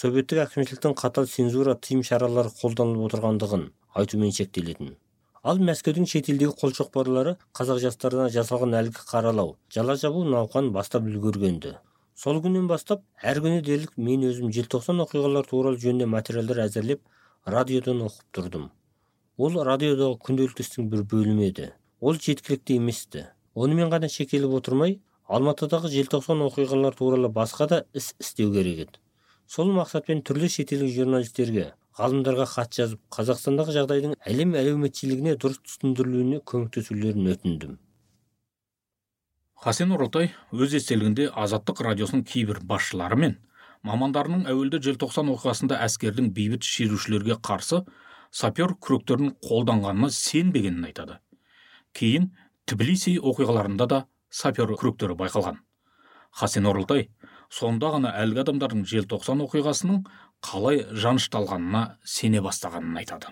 советтік 0.00 0.42
әкімшіліктің 0.48 0.98
қатал 0.98 1.30
цензура 1.30 1.76
тыйым 1.86 2.02
шаралары 2.08 2.50
қолданылып 2.58 3.12
отырғандығын 3.12 3.68
айтумен 4.02 4.34
шектелетін. 4.34 4.96
Ал 5.42 5.62
мәскеудің 5.70 6.10
шетелдегі 6.10 6.56
қолшоқпарлары 6.58 7.36
қазақ 7.58 7.80
жастарына 7.86 8.28
жасалған 8.32 8.76
әлгі 8.80 9.06
қаралау 9.12 9.56
жала 9.74 9.96
жабу 10.02 10.22
науқанын 10.24 10.70
бастап 10.74 11.08
үлгергенді 11.10 11.76
сол 12.14 12.40
күннен 12.44 12.68
бастап 12.70 13.02
әр 13.22 13.40
күні 13.44 13.62
дерлік 13.66 13.92
мен 13.96 14.24
өзім 14.28 14.52
желтоқсан 14.54 15.00
оқиғалары 15.04 15.48
туралы 15.48 15.80
жөнінде 15.82 16.06
материалдар 16.06 16.64
әзірлеп 16.66 17.00
радиодан 17.46 18.02
оқып 18.06 18.36
тұрдым. 18.36 18.66
Ол 19.38 19.56
радиодағы 19.68 20.18
күнделікті 20.26 20.66
істің 20.66 20.90
бір 20.92 21.04
бөлімі 21.08 21.48
еді. 21.48 21.70
Ол 22.00 22.18
жеткілікті 22.20 22.76
еместі 22.78 23.26
онымен 23.54 23.90
ғана 23.92 24.10
шекеліп 24.12 24.58
отырмай 24.58 24.98
алматыдағы 25.28 25.90
желтоқсан 25.92 26.44
оқиғалары 26.48 26.98
туралы 26.98 27.30
басқа 27.32 27.68
да 27.68 27.84
іс 27.94 28.12
істеу 28.20 28.52
керек 28.52 28.84
еді. 28.86 29.00
Сол 29.46 29.72
мақсатпен 29.72 30.20
түрлі 30.26 30.48
шетелдік 30.52 30.92
журналистерге 30.94 31.72
ғалымдарға 31.98 32.46
хат 32.48 32.76
жазып 32.76 33.00
қазақстандағы 33.12 33.74
жағдайдың 33.76 34.14
әлем 34.28 34.54
әлеуметшілігіне 34.56 35.34
дұрыс 35.40 35.60
түсіндірілуіне 35.66 36.40
көмектесулерін 36.48 37.32
өтіндім. 37.34 37.74
Хасен 39.62 39.92
оралтай 39.94 40.32
өз 40.50 40.72
естелігінде 40.74 41.28
азаттық 41.38 41.84
радиосының 41.86 42.24
кейбір 42.26 42.58
басшылары 42.66 43.18
мен 43.24 43.34
мамандарының 43.86 44.48
әуелде 44.50 44.80
желтоқсан 44.82 45.28
оқиғасында 45.30 45.78
әскердің 45.84 46.32
бейбіт 46.34 46.66
шерушілерге 46.66 47.36
қарсы 47.48 47.84
сапер 48.34 48.74
күректерін 48.82 49.36
қолданғанына 49.46 50.10
сенбегенін 50.16 50.88
айтады. 50.88 51.20
Кейін 51.94 52.32
тбилиси 52.66 53.18
оқиғаларында 53.20 53.86
да 53.86 54.00
сапер 54.30 54.72
күректері 54.72 55.14
байқалған. 55.20 55.60
Хасен 56.32 56.66
оралтай 56.66 57.10
сонда 57.52 57.92
ғана 57.94 58.16
әлгі 58.18 58.42
адамдардың 58.42 58.82
желтоқсан 58.88 59.44
оқиғасының 59.46 60.02
қалай 60.42 60.82
жанышталғанына 60.90 61.84
сене 62.02 62.42
бастағанын 62.42 62.98
айтады. 63.04 63.30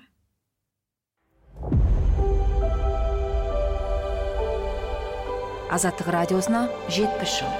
Азаттық 5.70 6.08
радиосына 6.10 6.64
жетпіс 6.90 7.34
жыл. 7.38 7.50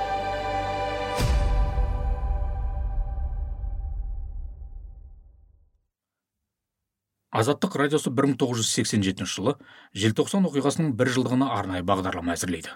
Азаттық 7.30 7.76
радиосы 7.78 8.10
1987 8.10 9.22
жылы 9.30 9.54
желтоқсан 9.94 10.48
оқиғасының 10.50 10.90
бір 10.98 11.12
жылдығына 11.14 11.52
арнайы 11.54 11.86
бағдарлама 11.86 12.34
әзірлейді. 12.34 12.74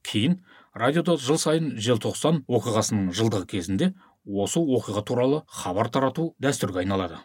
Кейін 0.00 0.38
радиода 0.72 1.18
жыл 1.20 1.36
сайын 1.36 1.74
желтоқсан 1.76 2.46
оқиғасының 2.48 3.12
жылдығы 3.12 3.50
кезінде 3.52 3.92
осы 4.24 4.64
оқиға 4.64 5.04
туралы 5.04 5.42
хабар 5.44 5.92
тарату 5.92 6.30
дәстүрге 6.40 6.86
айналады. 6.86 7.20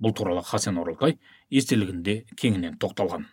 Бұл 0.00 0.16
туралы 0.16 0.40
хасен 0.48 0.80
оралтай 0.80 1.18
естелігінде 1.52 2.22
кеңінен 2.40 2.80
тоқталған. 2.80 3.28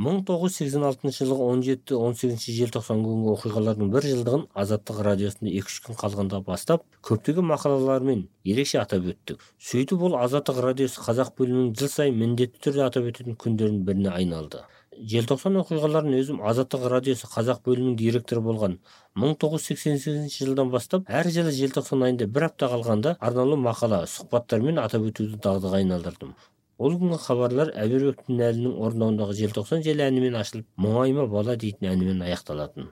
1986 0.00 1.26
жылғы 1.26 1.46
17-18 1.92 2.54
желтоқсан 2.56 3.02
күнгі 3.04 3.32
оқиғалардың 3.34 3.90
бір 3.92 4.06
жылдығын 4.08 4.44
азаттық 4.62 5.00
радиосында 5.04 5.50
екі 5.52 5.68
үш 5.68 5.74
күн 5.84 5.98
қалғанда 6.00 6.38
бастап 6.46 6.86
көптеген 7.04 7.44
мақалалармен 7.50 8.22
ерекше 8.48 8.78
атап 8.80 9.10
өттік. 9.12 9.42
Сөйтіп 9.60 10.06
ол 10.08 10.16
азаттық 10.16 10.62
радиосы 10.64 11.02
қазақ 11.04 11.34
бөлімінің 11.36 11.74
жыл 11.76 11.90
сайын 11.92 12.16
міндетті 12.16 12.62
түрде 12.64 12.86
атап 12.86 13.10
өтетін 13.10 13.36
күндердің 13.42 13.82
біріне 13.90 14.14
айналды. 14.14 14.62
Желтоқсан 15.12 15.58
оқиғаларын 15.60 16.16
өзім 16.16 16.40
азаттық 16.48 16.86
радиосы 16.94 17.28
қазақ 17.34 17.60
бөлімінің 17.68 17.98
директоры 18.00 18.40
болған 18.46 18.78
1988 19.20 20.38
жылдан 20.46 20.72
бастап 20.72 21.12
әр 21.20 21.28
жылы 21.34 21.52
желтоқсан 21.56 22.06
айында 22.08 22.30
бір 22.38 22.48
апта 22.48 22.72
қалғанда 22.72 23.18
арнаулы 23.20 23.60
мақала 23.68 24.06
сұхбаттармен 24.08 24.80
атап 24.80 25.04
өтуді 25.12 25.42
дағдыға 25.44 25.82
айналдырдым. 25.82 26.32
Ол 26.80 26.94
күнгі 27.00 27.18
хабарлар 27.20 27.70
әбербек 27.76 28.22
тінәлінің 28.24 28.78
орындауындағы 28.86 29.36
желтоқсан 29.42 29.82
желі 29.84 30.06
әнімен 30.06 30.38
ашылып 30.40 30.66
мұңайма 30.80 31.26
бала 31.28 31.56
дейтін 31.60 31.90
әнімен 31.90 32.22
аяқталатын 32.24 32.88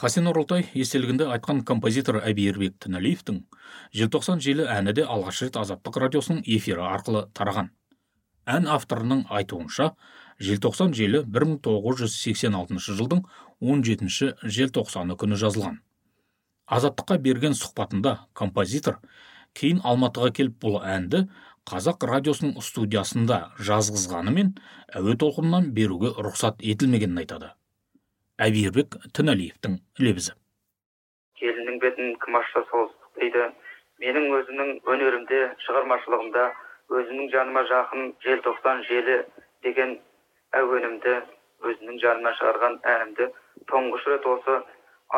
хасен 0.00 0.28
оралтай 0.28 0.66
естелігінде 0.76 1.30
айтқан 1.32 1.62
композитор 1.70 2.20
әбиербек 2.20 2.76
тіналиевтің 2.84 3.40
желтоқсан 3.96 4.44
желі 4.44 4.68
әні 4.74 4.92
де 4.98 5.06
алғаш 5.14 5.40
рет 5.46 5.56
азаттық 5.62 5.96
радиосының 6.04 6.44
эфирі 6.44 6.84
арқылы 6.90 7.24
тараған 7.38 7.72
ән 8.58 8.68
авторының 8.76 9.24
айтуынша 9.40 9.88
желтоқсан 10.50 10.92
желі 11.00 11.24
1986 11.24 12.92
жылдың 13.00 13.24
17 13.72 14.52
желтоқсаны 14.58 15.16
күні 15.18 15.40
жазылған 15.40 15.80
азаттыққа 16.78 17.18
берген 17.24 17.56
сұхбатында 17.56 18.18
композитор 18.38 19.00
кейін 19.58 19.80
алматыға 19.82 20.30
келіп 20.36 20.60
бұл 20.62 20.82
әнді 20.84 21.24
қазақ 21.68 22.04
радиосының 22.10 22.62
студиясында 22.64 23.38
жазғызғанымен 23.68 24.52
әуе 24.98 25.16
толқынынан 25.22 25.70
беруге 25.78 26.12
рұқсат 26.26 26.62
етілмегенін 26.72 27.20
айтады. 27.22 27.50
Әбиірбек 28.38 28.96
тіналиевтің 29.18 29.80
лебізі. 30.00 30.34
Келіннің 31.40 31.80
бетін 31.82 32.14
кім 32.24 32.38
ашса 32.40 32.62
сол 32.70 32.88
дейді. 33.18 33.50
Менің 34.02 34.28
өзімнің 34.38 34.70
өнерімде 34.94 35.40
шығармашылығымда 35.66 36.44
өзімнің 36.98 37.30
жаныма 37.34 37.64
жақын 37.72 38.12
желтоқсан 38.24 38.84
желі 38.88 39.18
деген 39.66 39.96
әуенімді 40.60 41.16
өзімнің 41.66 41.98
жаныма 42.04 42.34
шығарған 42.38 42.78
әнімді 42.94 43.30
тұңғыш 43.72 44.06
рет 44.12 44.28
осы 44.32 44.58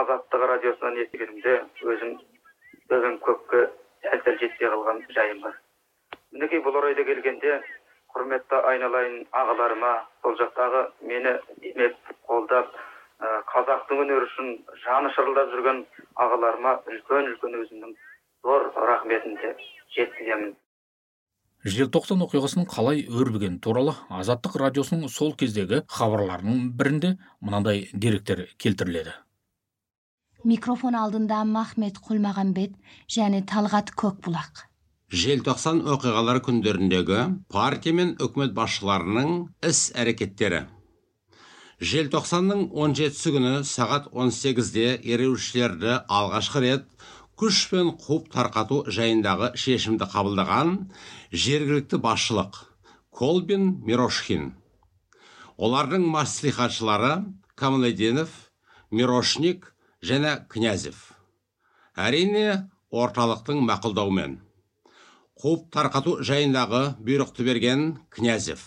азаттық 0.01 0.47
радиосынан 0.55 0.99
естігенімде 1.05 1.59
өзім 1.93 3.19
көкке 3.27 3.67
дәл 4.05 4.39
жетпей 4.41 4.73
қалған 4.73 5.05
жайым 5.15 5.43
бар. 5.45 5.59
Мінекей 6.35 6.63
бұл 6.65 6.79
орайда 6.81 7.05
келгенде 7.09 7.59
құрметті 8.15 8.63
айналайын 8.73 9.19
ағаларыма 9.43 9.93
сол 10.23 10.39
жақтағы 10.41 10.87
мені 11.11 11.37
демеп 11.65 12.15
қолдап 12.31 12.73
қазақтың 13.53 14.03
өнері 14.05 14.27
үшін 14.29 14.51
жаны 14.87 15.13
шырылдап 15.17 15.53
жүрген 15.55 15.85
ағаларыма 16.25 16.75
үлкен 16.89 17.31
үлкен 17.35 17.61
өзімнің 17.63 17.95
зор 18.47 18.67
рахметімді 18.91 19.55
жеткіземін 19.97 20.55
желтоқсан 21.65 22.23
оқиғасының 22.25 22.69
қалай 22.73 23.03
өрбігені 23.05 23.61
туралы 23.61 23.93
азаттық 24.09 24.57
радиосының 24.63 25.11
сол 25.13 25.35
кездегі 25.37 25.83
хабарларының 25.93 26.71
бірінде 26.79 27.11
мынандай 27.45 27.91
деректер 27.93 28.47
келтіріледі. 28.57 29.13
Микрофон 30.45 30.97
алдында 30.97 31.43
махмет 31.45 32.01
құлмағанбет 32.01 32.73
және 33.13 33.45
талғат 33.45 33.93
көкбұлақ. 33.93 34.70
Желтоқсан 35.11 35.81
оқиғалары 35.91 36.39
күндеріндегі 36.47 37.23
партия 37.51 37.95
мен 37.97 38.13
үкімет 38.23 38.53
басшыларының 38.55 39.33
іс 39.67 39.89
әрекеттері. 39.99 40.61
Желтоқсанның 41.81 42.69
17 42.71 43.33
күні 43.35 43.53
сағат 43.67 44.07
18-де 44.13 45.01
ереуілшілерді 45.01 45.97
алғашқы 46.07 46.63
рет 46.63 46.87
күш 47.41 47.65
пен 47.73 47.91
қуып 47.99 48.29
тарқату 48.31 48.85
жайындағы 48.87 49.55
шешімді 49.59 50.07
қабылдаған 50.13 50.77
жергілікті 51.33 51.99
басшылық 52.05 52.61
колбин 53.11 53.81
мирошхин 53.89 54.53
олардың 55.57 56.07
маслихатшылары 56.13 57.25
камалединов 57.57 58.31
мирошник 58.91 59.73
және 60.03 60.37
князев. 60.49 60.97
Әрине 61.97 62.71
орталықтың 62.91 63.61
мақұлдауымен. 63.69 64.39
Қуып 65.41 65.71
тарқату 65.73 66.19
жайындағы 66.27 66.81
бұйрықты 67.01 67.45
берген 67.47 67.85
князев. 68.13 68.61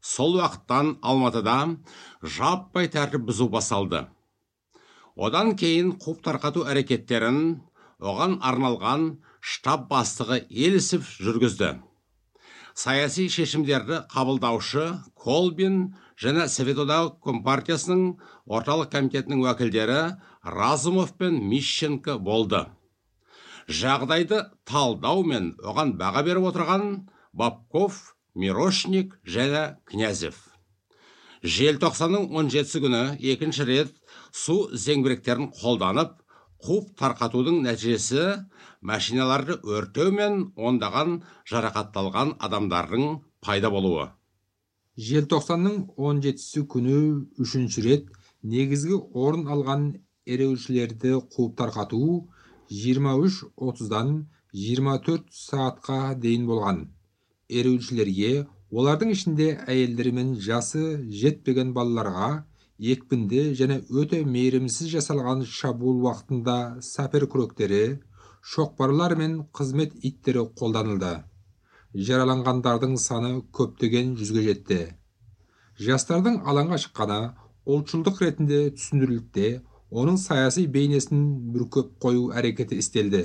Сол 0.00 0.38
уақыттан 0.38 0.94
алматыда 1.04 1.56
жаппай 2.22 2.88
тәртіп 2.88 3.26
бұзу 3.28 3.50
басталды. 3.52 4.06
Одан 5.16 5.52
кейін 5.60 5.92
қуып 6.00 6.22
тарқату 6.24 6.64
әрекеттерін 6.70 7.40
оған 8.00 8.38
арналған 8.40 9.10
штаб 9.40 9.90
бастығы 9.90 10.40
елісов 10.48 11.04
жүргізді. 11.20 11.74
Саяси 12.76 13.28
шешімдерді 13.32 14.02
қабылдаушы 14.12 14.86
колбин 15.16 15.96
және 16.20 16.48
совет 16.48 16.80
одағы 16.80 17.12
компартиясының 17.24 18.02
орталық 18.48 18.90
комитетінің 18.92 19.44
уәкілдері 19.44 20.00
разумов 20.44 21.12
пен 21.16 21.40
мищенко 21.48 22.18
болды. 22.18 22.66
Жағдайды 23.68 24.42
талдау 24.64 25.24
мен 25.24 25.54
оған 25.62 25.96
баға 25.98 26.22
беріп 26.26 26.50
отырған 26.50 26.84
бабков 27.32 28.16
мирошник 28.34 29.16
және 29.24 29.76
князев. 29.84 30.36
Желтоқсанның 31.42 32.30
17 32.32 32.80
күні 32.82 33.02
екінші 33.32 33.66
рет 33.68 33.92
су 34.32 34.56
зеңбіректерін 34.72 35.50
қолданып 35.60 36.16
қуып 36.66 36.94
тарқатудың 36.98 37.60
нәтижесі 37.66 38.24
машиналарды 38.80 39.58
өртеу 39.62 40.12
мен 40.14 40.38
ондаған 40.56 41.20
жарақатталған 41.50 42.36
адамдардың 42.48 43.20
пайда 43.44 43.70
болуы. 43.70 44.08
Желтоқсанның 44.96 45.90
17 45.96 46.64
күні 46.72 46.98
үшінші 47.42 47.84
рет 47.84 48.08
негізгі 48.42 48.98
орын 49.12 49.46
алған 49.52 49.86
ереуілшілерді 50.26 51.18
қуып 51.34 51.56
тарқату 51.60 52.00
23.30-дан 52.70 54.12
24 54.52 55.22
сағатқа 55.30 55.98
дейін 56.18 56.46
болған. 56.48 56.78
Ереуілшілерге 57.52 58.46
олардың 58.72 59.12
ішінде 59.14 59.48
әйелдер 59.70 60.10
мен 60.16 60.34
жасы 60.42 60.82
жетпеген 61.20 61.70
балаларға 61.76 62.30
екпінді 62.94 63.42
және 63.60 63.78
өте 64.02 64.24
мейірімсіз 64.26 64.90
жасалған 64.96 65.44
шабуыл 65.46 66.02
уақытында 66.08 66.56
сапер 66.82 67.28
күректері 67.30 67.84
шоқпарлар 68.54 69.16
мен 69.20 69.38
қызмет 69.58 69.94
иттері 70.02 70.48
қолданылды. 70.58 71.14
Жараланғандардың 71.94 72.98
саны 73.00 73.32
көптеген 73.56 74.16
жүзге 74.18 74.42
жетті. 74.50 74.80
Жастардың 75.80 76.42
алаңға 76.50 76.80
шыққаны 76.82 77.20
ұлтшылдық 77.66 78.20
ретінде 78.24 78.60
түсіндірілді 78.76 79.48
оның 79.90 80.16
саяси 80.18 80.66
бейнесін 80.66 81.26
бүркеп 81.54 81.92
қою 82.02 82.30
әрекеті 82.34 82.78
істелді 82.82 83.22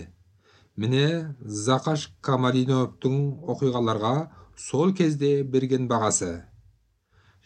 міне 0.78 1.36
зақаш 1.44 2.08
камалиновтың 2.22 3.16
оқиғаларға 3.54 4.14
сол 4.56 4.94
кезде 4.94 5.44
берген 5.44 5.88
бағасы 5.90 6.32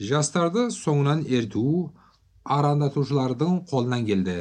жастарды 0.09 0.67
соңынан 0.75 1.23
ерту 1.39 1.93
арандатушылардың 2.57 3.61
қолынан 3.71 4.05
келді 4.09 4.37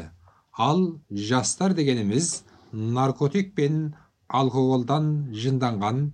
ал 0.68 0.82
жастар 1.10 1.74
дегеніміз 1.78 2.42
наркотик 2.72 3.54
пен 3.54 3.94
алкоголдан 4.28 5.10
жынданған 5.44 6.08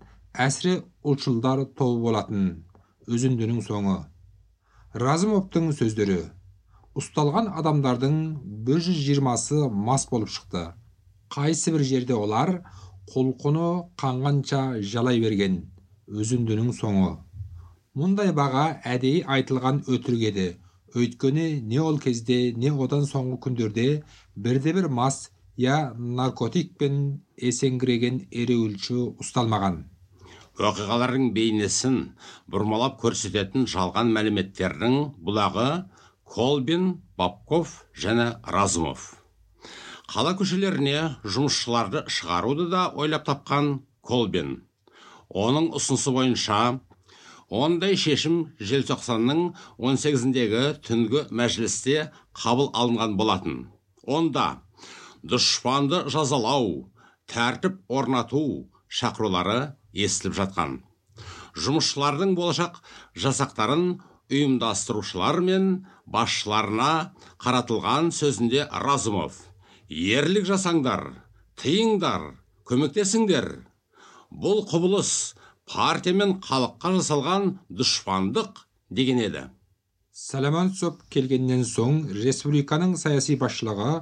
әсіре 0.47 0.83
ұлтшылдар 1.03 1.65
тобы 1.79 2.03
болатын 2.05 2.45
үзіндінің 3.09 3.65
соңы 3.65 3.97
разымовтың 5.05 5.73
сөздері 5.81 6.21
ұсталған 7.01 7.51
адамдардың 7.61 8.15
120-сы 8.69 9.65
мас 9.89 10.07
болып 10.11 10.31
шықты. 10.35 10.63
Қайсы 11.33 11.73
бір 11.75 11.85
жерде 11.89 12.15
олар 12.17 12.57
құлқыны 13.13 13.69
қанғанша 14.01 14.63
жалай 14.93 15.21
берген 15.23 15.61
өзіндінің 16.11 16.73
соңы. 16.77 17.13
Мұндай 17.99 18.33
баға 18.37 18.65
әдейі 18.87 19.25
айтылған 19.37 19.85
өтірік 19.91 20.27
еді. 20.31 20.49
Өйткені 20.95 21.47
не 21.71 21.79
ол 21.83 21.99
кезде 22.03 22.39
не 22.53 22.71
одан 22.71 23.07
соңғы 23.07 23.39
күндерде 23.47 23.87
бірде 24.37 24.75
бір 24.75 24.89
мас 25.01 25.31
я 25.57 25.93
наркотикпен 26.21 27.01
есеңгіреген 27.51 28.25
ереуілші 28.31 28.99
ұсталмаған. 29.23 29.85
Оқиғалардың 30.61 31.31
бейнесін 31.37 31.99
бұрмалап 32.53 32.99
көрсететін 33.01 33.67
жалған 33.71 34.11
мәліметтердің 34.17 34.97
бұлағы 35.25 35.69
колбин 36.31 37.03
бабков 37.19 37.73
және 37.99 38.27
разумов. 38.47 39.17
Қала 40.11 40.37
көшелеріне 40.39 41.17
жұмысшыларды 41.27 42.05
шығаруды 42.07 42.69
да 42.71 42.85
ойлап 42.95 43.27
тапқан 43.27 43.81
колбин. 44.07 44.61
Оның 45.31 45.71
ұсынысы 45.79 46.15
бойынша 46.15 46.61
ондай 47.51 47.99
шешім 47.99 48.37
желтоқсанның 48.63 49.43
18-дегі 49.79 50.63
түнгі 50.87 51.25
мәжілісте 51.35 52.11
қабыл 52.43 52.71
алынған 52.79 53.17
болатын. 53.19 53.57
Онда 54.07 54.63
дұшпанды 55.23 56.05
жазалау 56.15 56.91
тәртіп 57.31 57.83
орнату 57.89 58.45
шақырулары 58.87 59.75
естіліп 59.95 60.39
жатқан. 60.39 60.79
Жұмысшылардың 61.59 62.37
болашақ 62.39 62.79
жасақтарын 63.19 63.99
ұйымдастырушылар 64.31 65.41
мен 65.45 65.65
басшыларына 66.15 66.91
қаратылған 67.43 68.11
сөзінде 68.15 68.67
разумов 68.85 69.39
ерлік 69.91 70.47
жасаңдар 70.49 71.03
тыйыңдар 71.61 72.27
көмектесіңдер. 72.71 73.49
Бұл 74.31 74.63
құбылыс 74.71 75.11
партия 75.71 76.15
мен 76.15 76.37
халыққа 76.47 76.95
жасалған 76.99 77.51
дұшпандық 77.81 78.63
деген 78.91 79.19
еді. 79.25 79.49
Саламонцов 80.15 81.03
келгеннен 81.11 81.67
соң 81.67 82.05
республиканың 82.15 82.95
саяси 83.01 83.37
басшылығы 83.41 83.93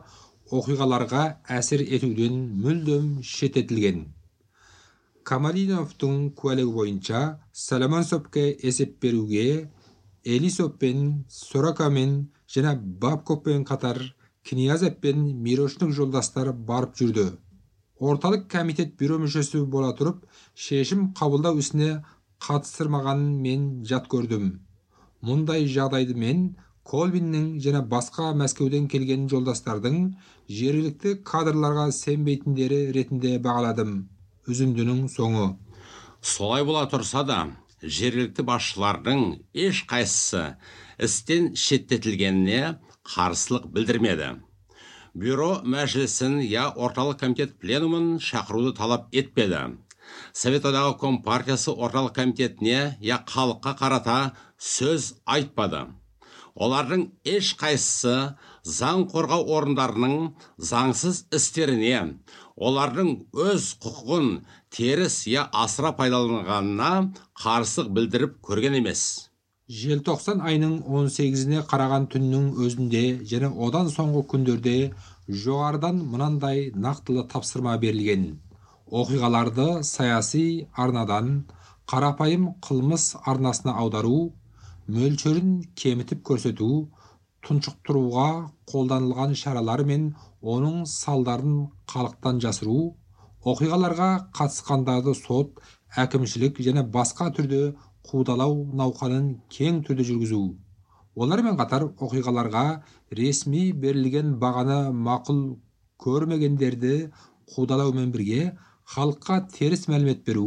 оқиғаларға 0.53 1.25
әсер 1.59 1.85
етуден 1.85 2.39
мүлдем 2.61 3.19
шеттетілген 3.25 4.07
камалиновтың 5.29 6.31
куәлігі 6.39 6.73
бойынша 6.73 7.19
Саламонцовке 7.53 8.45
есеп 8.65 8.95
беруге 9.03 9.69
элисов 10.37 10.77
пен 10.83 11.03
сорокамен 11.29 12.15
және 12.55 12.75
бабковпен 13.03 13.65
қатар 13.71 14.01
книязев 14.49 15.01
пен 15.01 15.25
мирошник 15.45 15.91
жолдастар 15.99 16.53
барып 16.71 16.97
жүрді 17.01 17.27
орталық 18.11 18.47
комитет 18.53 18.95
бюро 19.01 19.19
мүшесі 19.25 19.65
бола 19.75 19.91
тұрып 19.99 20.23
шешім 20.67 21.11
қабылдау 21.19 21.59
ісіне 21.63 21.91
қатыстырмағанын 22.47 23.31
мен 23.45 23.69
жат 23.91 24.09
көрдім 24.13 24.51
мұндай 25.29 25.67
жағдайды 25.77 26.17
мен 26.25 26.43
колбиннің 26.89 27.49
және 27.65 27.81
басқа 27.95 28.31
мәскеуден 28.43 28.87
келген 28.93 29.27
жолдастардың 29.33 29.97
жергілікті 30.59 31.15
кадрларға 31.31 31.89
сенбейтіндері 31.97 32.79
ретінде 32.97 33.35
бағаладым 33.49 33.97
үзіндінің 34.49 35.09
соңы 35.13 35.49
солай 36.35 36.65
бола 36.69 36.87
тұрса 36.93 37.25
да 37.29 37.41
жергілікті 37.83 38.45
басшылардың 38.49 39.25
ешқайсысы 39.55 40.45
істен 40.99 41.53
шеттетілгеніне 41.55 42.79
қарсылық 43.07 43.69
білдірмеді. 43.75 44.31
Бюро 45.19 45.63
мәжілісін 45.65 46.41
я 46.45 46.69
орталық 46.71 47.21
комитет 47.23 47.55
пленумын 47.63 48.19
шақыруды 48.23 48.75
талап 48.77 49.09
етпеді. 49.15 49.79
Совет 50.33 50.67
одағы 50.69 50.99
компартиясы 50.99 51.73
орталық 51.73 52.15
комитетіне 52.19 52.99
я 53.01 53.23
халыққа 53.27 53.75
қарата 53.81 54.19
сөз 54.59 55.15
айтпады. 55.27 55.87
Олардың 56.59 57.05
ешқайсысы 57.29 58.35
заң 58.67 59.05
қорғау 59.13 59.45
орындарының 59.57 60.33
заңсыз 60.59 61.29
істеріне 61.35 62.01
олардың 62.59 63.11
өз 63.47 63.71
құқығын 63.85 64.29
теріс 64.75 65.17
я 65.31 65.45
асыра 65.65 65.93
пайдаланғанына 65.99 66.91
қарсылық 67.43 67.93
білдіріп 67.99 68.39
көрген 68.49 68.79
емес. 68.81 69.03
Желтоқсан 69.69 70.41
айының 70.49 70.79
18-іне 70.89 71.63
қараған 71.71 72.09
түннің 72.15 72.51
өзінде 72.65 73.03
және 73.33 73.51
одан 73.67 73.91
соңғы 73.93 74.25
күндерде 74.33 74.77
жоғарыдан 75.45 76.01
мынандай 76.13 76.71
нақтылы 76.87 77.27
тапсырма 77.29 77.77
берілген. 77.83 78.31
Оқиғаларды 78.89 79.83
саяси 79.85 80.45
арнадан 80.73 81.45
қарапайым 81.93 82.55
қылмыс 82.65 83.11
арнасына 83.29 83.77
аудару 83.83 84.33
мөлшерін 84.89 85.59
кемітіп 85.77 86.25
көрсету 86.31 86.71
тұншықтыруға 87.45 88.29
қолданылған 88.73 89.37
шаралар 89.43 89.85
мен 89.91 90.09
оның 90.43 90.85
салдарын 90.87 91.69
халықтан 91.93 92.41
жасыру 92.45 92.79
оқиғаларға 93.53 94.09
қатысқандарды 94.39 95.15
сот 95.19 95.61
әкімшілік 96.05 96.61
және 96.67 96.85
басқа 96.97 97.31
түрде 97.37 97.63
қудалау 98.09 98.65
науқанын 98.81 99.29
кең 99.51 99.83
түрде 99.87 100.05
жүргізу. 100.09 100.43
Олармен 101.19 101.57
қатар 101.59 101.89
оқиғаларға 102.07 102.65
ресми 103.19 103.73
берілген 103.73 104.37
бағаны 104.43 104.93
мақұл 105.09 105.41
көрмегендерді 106.05 106.95
қудалаумен 107.55 108.13
бірге 108.15 108.53
халыққа 108.95 109.41
теріс 109.55 109.89
мәлімет 109.91 110.23
беру 110.29 110.47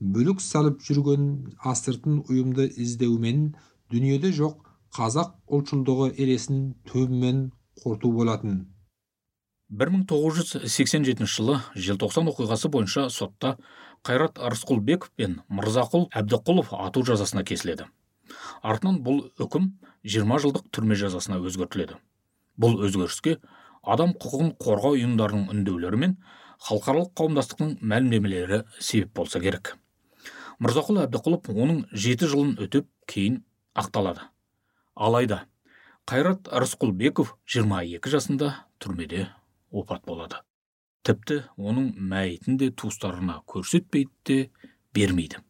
бүлік 0.00 0.40
салып 0.40 0.82
жүрген 0.86 1.30
астыртын 1.72 2.24
ұйымды 2.26 2.66
іздеумен 2.84 3.54
дүниеде 3.92 4.32
жоқ 4.40 4.58
қазақ 4.96 5.36
ұлтшылдығы 5.54 6.10
елесін 6.16 6.60
түбімен 6.90 7.50
қорыту 7.82 8.12
болатын. 8.16 8.66
1987 9.70 11.26
жылы 11.30 11.60
желтоқсан 11.78 12.26
оқиғасы 12.32 12.68
бойынша 12.74 13.04
сотта 13.14 13.52
қайрат 14.02 14.40
рысқұлбеков 14.42 15.12
пен 15.14 15.36
мырзақұл 15.46 16.08
әбдіқұлов 16.10 16.72
ату 16.74 17.04
жазасына 17.06 17.44
кесіледі. 17.46 17.86
Артынан 18.66 18.98
бұл 19.06 19.22
үкім 19.38 19.70
20 20.02 20.42
жылдық 20.42 20.66
түрме 20.74 20.98
жазасына 20.98 21.38
өзгертіледі. 21.38 22.00
Бұл 22.58 22.82
өзгеріске 22.82 23.38
адам 23.86 24.16
құқығын 24.18 24.56
қорғау 24.58 24.98
ұйымдарының 24.98 25.54
үндеулері 25.54 26.02
мен 26.02 26.18
халықаралық 26.66 27.14
қауымдастықтың 27.14 27.76
мәлімдемелері 27.80 28.64
себеп 28.80 29.14
болса 29.14 29.38
керек. 29.38 29.76
Мырзақұл 30.58 31.04
әбдіқұлов 31.06 31.46
оның 31.54 31.84
жеті 31.94 32.26
жылын 32.26 32.56
өтеп 32.58 32.90
кейін 33.06 33.44
ақталады. 33.78 34.26
Алайда 34.98 35.44
қайрат 36.10 36.50
рысқұлбеков 36.50 37.36
22 37.46 38.10
жасында 38.10 38.56
түрмеде 38.82 39.28
опат 39.70 40.04
болады. 40.06 40.42
Тіпті 41.06 41.42
оның 41.56 41.94
мәйітін 42.10 42.58
де 42.60 42.70
туыстарына 42.70 43.40
көрсетпейді 43.48 44.10
де 44.26 44.38
бермейді. 44.94 45.40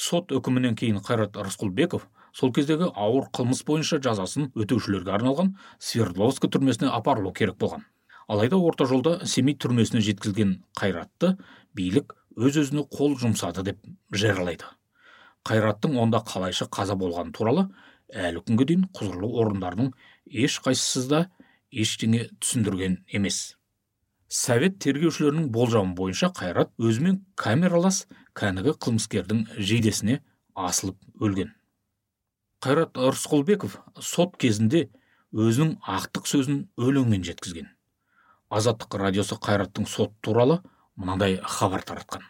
Сот 0.00 0.32
үкімінен 0.32 0.78
кейін 0.80 1.02
қайрат 1.04 1.36
рысқұлбеков 1.36 2.06
сол 2.32 2.52
кездегі 2.56 2.88
ауыр 2.94 3.28
қылмыс 3.36 3.64
бойынша 3.68 3.98
жазасын 4.00 4.48
өтеушілерге 4.56 5.12
арналған 5.16 5.54
свердловск 5.82 6.46
түрмесіне 6.46 6.88
апарылу 6.94 7.34
керек 7.36 7.58
болған. 7.60 7.84
Алайда 8.30 8.56
орта 8.56 8.86
жолда 8.86 9.26
семей 9.26 9.58
түрмесіне 9.58 10.00
жеткізілген 10.06 10.54
қайратты 10.78 11.34
билік 11.74 12.14
өз 12.38 12.60
өзіне 12.62 12.86
қол 12.88 13.16
жұмсады 13.18 13.64
деп 13.66 13.82
жариялайды. 14.14 14.64
Қайраттың 15.44 15.98
онда 15.98 16.22
қалайша 16.24 16.68
қаза 16.70 16.94
болғаны 17.00 17.34
туралы 17.36 17.66
әлі 18.14 18.44
күнге 18.46 18.66
дейін 18.70 18.86
құзырлы 18.94 19.30
орындардың 19.42 19.92
ешқайсысы 20.30 21.08
да 21.10 21.24
ештеңе 21.72 22.26
түсіндірген 22.40 23.00
емес. 23.08 23.56
Совет 24.28 24.78
тергеушілерінің 24.82 25.48
болжамы 25.50 25.94
бойынша 25.98 26.30
қайрат 26.36 26.70
өзімен 26.78 27.24
камералас 27.34 28.04
кәнігі 28.38 28.76
қылмыскердің 28.78 29.46
жейдесіне 29.58 30.20
асылып 30.54 30.98
өлген. 31.20 31.50
Қайрат 32.62 32.94
рысқұлбеков 32.94 33.78
сот 33.98 34.36
кезінде 34.38 34.88
өзінің 35.32 35.78
ақтық 35.82 36.28
сөзін 36.30 36.60
өлеңмен 36.78 37.24
жеткізген. 37.26 37.70
Азаттық 38.50 38.98
радиосы 39.00 39.38
қайраттың 39.38 39.86
сот 39.86 40.14
туралы 40.22 40.60
мынандай 40.96 41.40
хабар 41.42 41.82
таратқан. 41.86 42.22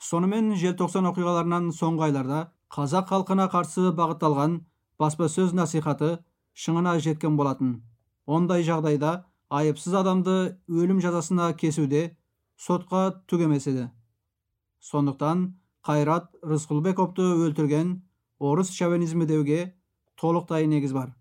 Сонымен 0.00 0.54
желтоқсан 0.56 1.08
оқиғаларынан 1.10 1.70
соңғы 1.76 2.08
айларда 2.08 2.40
қазақ 2.72 3.10
халқына 3.12 3.50
қарсы 3.52 3.90
бағытталған 3.96 4.60
баспасөз 5.00 5.52
насихаты 5.56 6.18
шыңына 6.54 6.98
жеткен 7.00 7.36
болатын. 7.36 7.80
Ондай 8.36 8.62
жағдайда 8.66 9.12
айыпсыз 9.50 9.94
адамды 10.00 10.36
өлім 10.70 11.00
жазасына 11.02 11.50
кесуде 11.58 12.02
сотқа 12.66 13.02
түк 13.26 13.46
емес 13.46 13.66
еді. 13.70 13.88
Сондықтан 14.80 15.46
қайрат 15.86 16.30
рысқұлбековты 16.46 17.26
өлтірген 17.46 17.96
орыс 18.38 18.70
шовинизмі 18.76 19.26
деуге 19.26 19.74
толықтай 20.20 20.68
негіз 20.70 20.94
бар. 20.94 21.14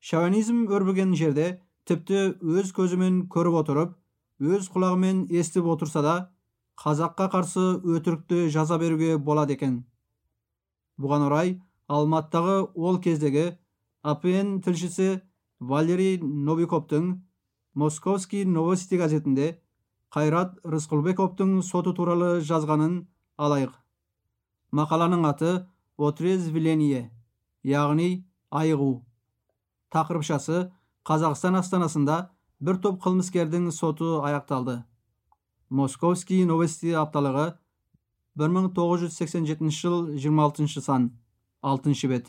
Шовинизм 0.00 0.66
өрбіген 0.68 1.16
жерде 1.18 1.48
тіпті 1.88 2.36
өз 2.40 2.70
көзімен 2.76 3.26
көріп 3.32 3.58
отырып 3.62 3.96
өз 4.42 4.68
құлағымен 4.74 5.26
естіп 5.30 5.66
отырса 5.74 6.02
да 6.04 6.14
қазаққа 6.82 7.28
қарсы 7.34 7.64
өтірікті 7.96 8.46
жаза 8.54 8.78
беруге 8.78 9.16
болады 9.18 9.56
екен. 9.58 9.82
Бұған 11.00 11.26
орай 11.28 11.52
алматыдағы 11.88 12.56
ол 12.74 12.98
кездегі 13.02 13.52
апн 14.02 14.58
тілшісі 14.64 15.20
валерий 15.70 16.18
новиковтың 16.22 17.08
московский 17.74 18.44
новости 18.44 18.98
газетінде 18.98 19.48
қайрат 20.12 20.58
рысқұлбековтың 20.74 21.62
соты 21.62 21.94
туралы 21.96 22.42
жазғанын 22.42 23.00
алайық. 23.38 23.72
Мақаланың 24.74 25.26
аты 25.30 25.52
отрезвление 25.96 27.08
яғни 27.62 28.24
айығу 28.50 28.92
тақырыпшасы 29.94 30.64
қазақстан 31.08 31.60
астанасында 31.62 32.22
бір 32.60 32.80
топ 32.82 33.02
қылмыскердің 33.04 33.70
соты 33.72 34.16
аяқталды 34.26 34.82
московский 35.72 36.44
новости 36.44 36.90
апталығы 36.92 37.54
1987 38.36 39.70
жыл 39.72 40.10
26 40.12 40.82
сан 40.84 41.06
6 41.62 42.08
бет. 42.08 42.26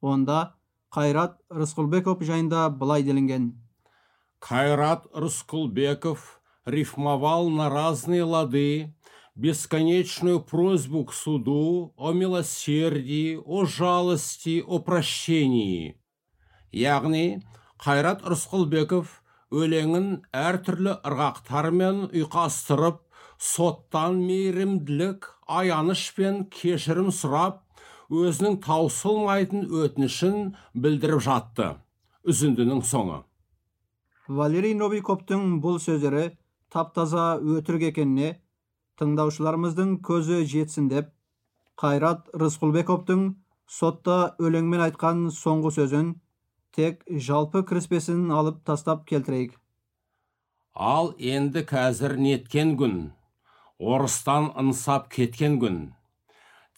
Онда 0.00 0.56
қайрат 0.94 1.38
рысқұлбеков 1.50 2.22
жайында 2.26 2.68
былай 2.70 3.02
делінген 3.06 3.50
Кайрат 4.40 5.04
Рыскулбеков 5.12 6.40
рифмовал 6.64 7.50
на 7.50 7.68
разные 7.68 8.24
лады 8.24 8.96
бесконечную 9.34 10.40
просьбу 10.40 11.04
к 11.04 11.12
суду 11.12 11.92
о 11.98 12.12
милосердии, 12.12 13.36
о 13.36 13.66
жалости, 13.66 14.64
о 14.66 14.78
прощении. 14.78 16.00
Яғни, 16.72 17.42
Қайрат 17.84 18.24
Рысқұлбеков 18.24 19.20
өлеңін 19.52 20.24
әртүрлі 20.32 20.96
ырғақтармен 21.04 22.06
ұйқастырып, 22.08 23.04
соттан 23.36 24.22
мейірімділік, 24.24 25.28
аяныш 25.46 26.06
пен 26.16 26.46
кешірім 26.48 27.12
сұрап, 27.12 27.60
өзінің 28.10 28.58
таусылмайтын 28.64 29.68
өтінішін 29.70 30.54
білдіріп 30.74 31.22
жатты. 31.22 31.68
Үзіндінің 32.26 32.82
соңы. 32.84 33.22
Валерий 34.28 34.74
новиковтың 34.74 35.60
бұл 35.62 35.78
сөздері 35.82 36.32
тап 36.70 36.92
таза 36.94 37.38
өтірік 37.38 37.88
екеніне 37.90 38.34
тыңдаушыларымыздың 39.00 40.00
көзі 40.06 40.42
жетсін 40.50 40.90
деп 40.90 41.14
қайрат 41.80 42.28
рысқұлбековтың 42.42 43.22
сотта 43.70 44.18
өлеңмен 44.42 44.82
айтқан 44.88 45.30
соңғы 45.34 45.72
сөзін 45.78 46.12
тек 46.76 47.00
жалпы 47.28 47.64
кіріспесін 47.66 48.28
алып 48.34 48.60
тастап 48.66 49.06
келтірейік. 49.08 49.54
Ал 50.74 51.14
енді 51.18 51.64
қазір 51.66 52.18
неткен 52.20 52.76
күн 52.78 52.98
орыстан 53.80 54.50
ынсап 54.60 55.08
кеткен 55.14 55.58
күн. 55.62 55.78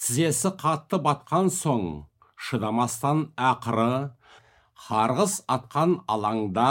Тізесі 0.03 0.51
қатты 0.59 0.99
батқан 1.03 1.47
соң 1.55 1.83
шыдамастан 2.47 3.21
ақыры 3.51 4.11
қарғыс 4.87 5.35
атқан 5.57 5.93
алаңда 6.11 6.71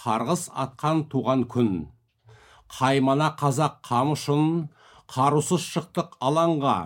қарғыс 0.00 0.46
атқан 0.64 1.02
туған 1.12 1.44
күн. 1.52 1.72
Қаймана 2.72 3.34
қазақ 3.40 3.82
қамышын 3.88 4.46
қарусыз 5.12 5.66
шықтық 5.74 6.16
алаңға 6.28 6.78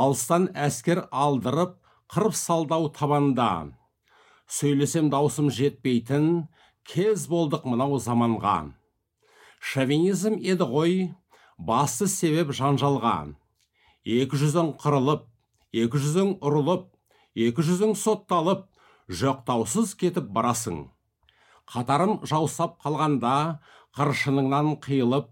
алыстан 0.00 0.46
әскер 0.66 1.02
алдырып 1.10 1.74
қырып 2.14 2.38
салдау 2.38 2.86
табанда. 3.00 3.72
Сөйлесем 4.46 5.10
даусым 5.10 5.50
жетпейтін 5.50 6.46
кез 6.86 7.26
болдық 7.26 7.66
мынау 7.66 7.98
заманға. 7.98 8.70
Шовинизм 9.58 10.38
еді 10.38 10.70
ғой 10.70 10.94
басты 11.58 12.06
себеп 12.06 12.54
жанжалға. 12.54 13.34
Екі 14.08 14.38
жүзің 14.40 14.70
қырылып 14.80 15.26
екі 15.76 16.00
жүзің 16.00 16.30
ұрылып 16.40 16.86
екі 17.36 17.64
жүзің 17.66 17.92
сотталып 18.00 18.62
жоқтаусыз 19.08 19.92
кетіп 20.00 20.30
барасың. 20.32 20.86
Қатарым 21.68 22.22
жаусап 22.24 22.78
қалғанда 22.80 23.60
қыршыныңнан 23.96 24.78
қиылып 24.84 25.28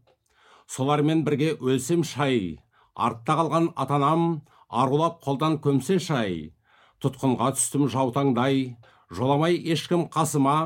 солармен 0.69 1.25
бірге 1.25 1.55
өлсем 1.57 2.05
шай 2.05 2.59
артта 2.95 3.39
қалған 3.41 3.71
атанам 3.81 4.27
арулап 4.69 5.23
қолдан 5.25 5.57
көмсе 5.65 5.97
шай 5.97 6.53
тұтқынға 7.01 7.55
түстім 7.57 7.89
жаутаңдай 7.93 8.77
жоламай 9.09 9.57
ешкім 9.73 10.09
қасыма 10.13 10.59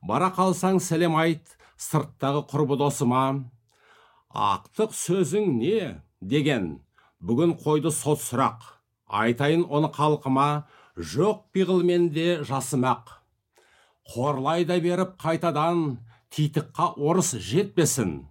бара 0.00 0.32
қалсаң 0.36 0.80
сәлем 0.80 1.16
айт 1.20 1.56
сырттағы 1.80 2.46
құрбы 2.48 2.76
досыма. 2.80 3.50
Ақтық 4.30 4.94
сөзің 4.94 5.58
не 5.58 6.00
деген? 6.20 6.78
Бүгін 7.20 7.56
қойды 7.60 7.92
сот 7.94 8.20
сұрақ. 8.24 8.60
Айтайын 9.06 9.66
оны 9.68 9.90
халқыма 9.92 10.66
жоқ 10.96 11.46
пиғылмен 11.54 12.10
де 12.14 12.40
жасымақ 12.46 13.20
қорлай 14.10 14.64
да 14.66 14.80
беріп 14.82 15.16
қайтадан 15.22 15.98
титыққа 16.34 16.94
орыс 16.98 17.34
жетпесін. 17.34 18.26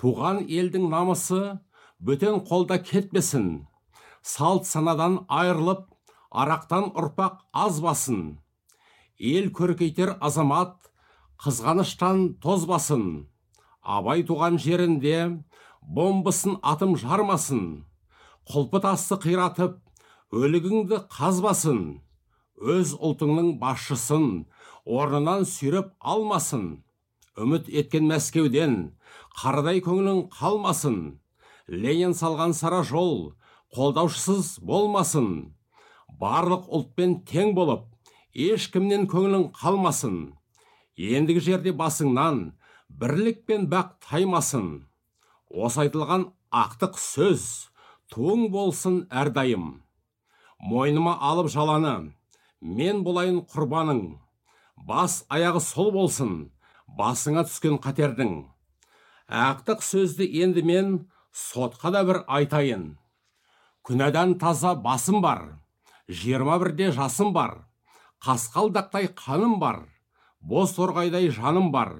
Туған 0.00 0.44
елдің 0.44 0.88
намысы 0.92 1.58
бөтен 2.00 2.42
қолда 2.48 2.78
кетпесін. 2.82 3.66
Салт 4.22 4.66
санадан 4.66 5.22
айырылып 5.28 5.86
арақтан 6.30 6.90
ұрпақ 6.92 7.44
азбасын 7.52 8.38
ел 9.18 9.50
көркейтер 9.54 10.16
азамат 10.20 10.90
қызғаныштан 11.40 12.40
тозбасын. 12.42 13.28
Абай 13.82 14.24
туған 14.24 14.58
жерінде 14.58 15.40
бомбасын 15.82 16.58
атым 16.62 16.96
жармасын. 16.96 17.84
Құлпытасты 18.50 19.16
қиратып 19.22 19.78
өлігіңді 20.34 20.98
қазбасын 21.12 21.78
өз 22.60 22.92
ұлтыңның 22.98 23.54
басшысын 23.60 24.44
орнынан 24.84 25.46
сүйреп 25.48 25.94
алмасын. 26.00 26.84
Үміт 27.40 27.70
еткен 27.72 28.06
мәскеуден 28.10 28.76
қардай 29.40 29.80
көңілің 29.82 30.28
қалмасын. 30.36 30.98
Ленин 31.68 32.12
салған 32.14 32.52
сара 32.54 32.82
жол 32.84 33.34
қолдаушысыз 33.74 34.60
болмасын. 34.60 35.54
Барлық 36.20 36.68
ұлтпен 36.68 37.22
тең 37.26 37.54
болып 37.56 37.88
ешкімнен 38.34 39.08
көңілің 39.10 39.50
қалмасын. 39.56 40.34
Ендігі 40.94 41.40
жерде 41.48 41.72
басыңнан 41.72 42.52
бірлік 42.88 43.46
пен 43.48 43.66
бақ 43.72 43.96
таймасын. 44.04 44.84
Осы 45.50 45.86
айтылған 45.86 46.28
ақтық 46.52 47.00
сөз. 47.00 47.72
Туың 48.12 48.48
болсын 48.52 49.04
әрдайым. 49.10 49.82
Мойныма 50.58 51.16
алып 51.20 51.50
жаланы 51.52 51.94
мен 52.60 53.02
болайын 53.04 53.42
құрбаның. 53.52 54.02
Бас 54.76 55.22
аяғы 55.30 55.60
сол 55.60 55.92
болсын 55.94 56.34
басыңа 56.98 57.44
түскен 57.48 57.78
қатердің. 57.84 58.44
Ақтық 59.28 59.82
сөзді 59.84 60.28
енді 60.42 60.62
мен 60.62 60.94
сотқа 61.32 61.92
да 61.94 62.04
бір 62.04 62.22
айтайын. 62.28 62.94
Күнәдан 63.84 64.38
таза 64.40 64.74
басым 64.74 65.20
бар 65.24 65.60
жиырма 66.08 66.58
бірде 66.60 66.90
жасым 66.92 67.32
бар. 67.32 67.64
Қасқалдақтай 68.24 69.10
қаным 69.12 69.58
бар 69.60 69.84
бос 70.40 70.76
торғайдай 70.76 71.30
жаным 71.32 71.70
бар. 71.72 71.92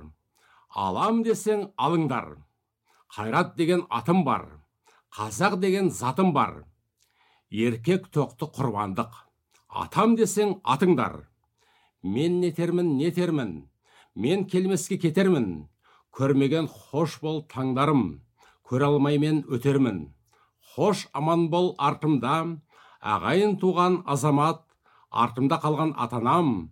Алам 0.68 1.22
десең 1.24 1.70
алыңдар 1.76 2.36
қайрат 3.14 3.54
деген 3.56 3.84
атым 3.90 4.24
бар. 4.24 4.63
Қазақ 5.14 5.60
деген 5.60 5.90
затым 5.90 6.32
бар. 6.32 6.64
Еркек 7.50 8.08
тоқты 8.10 8.48
құрбандық. 8.50 9.12
Атам 9.68 10.16
десең 10.18 10.58
атыңдар. 10.64 11.28
Мен 12.02 12.40
нетермін 12.40 12.96
нетермін 12.98 13.70
мен 14.14 14.46
келмеске 14.46 14.98
кетермін. 14.98 15.68
Көрмеген 16.14 16.68
хош 16.70 17.18
бол 17.22 17.42
таңдарым. 17.50 18.22
Көре 18.64 18.86
алмай 18.86 19.18
мен 19.18 19.42
өтермін. 19.50 20.14
Хош 20.74 21.08
аман 21.12 21.48
бол 21.50 21.74
артымда. 21.78 22.58
Ағайын 23.02 23.58
туған 23.60 24.02
азамат. 24.06 24.62
Артымда 25.10 25.58
қалған 25.62 25.94
атанам. 25.98 26.70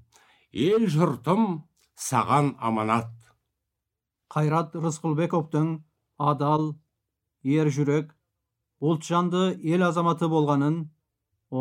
Ел 0.52 0.87
жұртым 0.87 1.62
саған 1.98 2.55
аманат. 2.59 3.11
Қайрат 4.33 4.74
рысқұлбековтың 4.74 5.83
адал 6.18 6.72
ер 7.42 7.68
жүрек 7.68 8.14
ұлтжанды 8.83 9.42
ел 9.62 9.85
азаматы 9.87 10.27
болғанын 10.27 10.79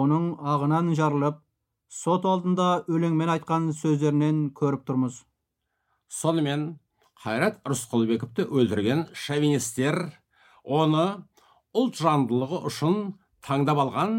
оның 0.03 0.23
ағынан 0.53 0.87
жарылып 0.97 1.35
сот 1.93 2.23
алдында 2.25 2.69
өлеңмен 2.89 3.29
айтқан 3.35 3.67
сөздерінен 3.77 4.39
көріп 4.57 4.87
тұрмыз 4.87 5.19
сонымен 6.21 6.63
қайрат 7.21 7.59
рысқұлбековті 7.69 8.47
өлтірген 8.49 9.03
шовинистер 9.13 9.99
оны 10.65 11.05
ұлт 11.77 12.01
жандылығы 12.01 12.63
үшін 12.71 12.97
таңдап 13.45 13.83
алған 13.85 14.17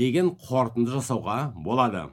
деген 0.00 0.32
қорытынды 0.46 0.96
жасауға 0.96 1.36
болады 1.68 2.06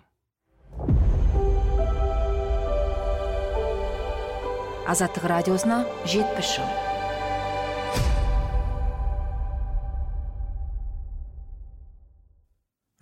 азаттық 4.92 5.32
радиосына 5.32 5.82
жетпіс 6.04 6.58
жыл 6.58 6.87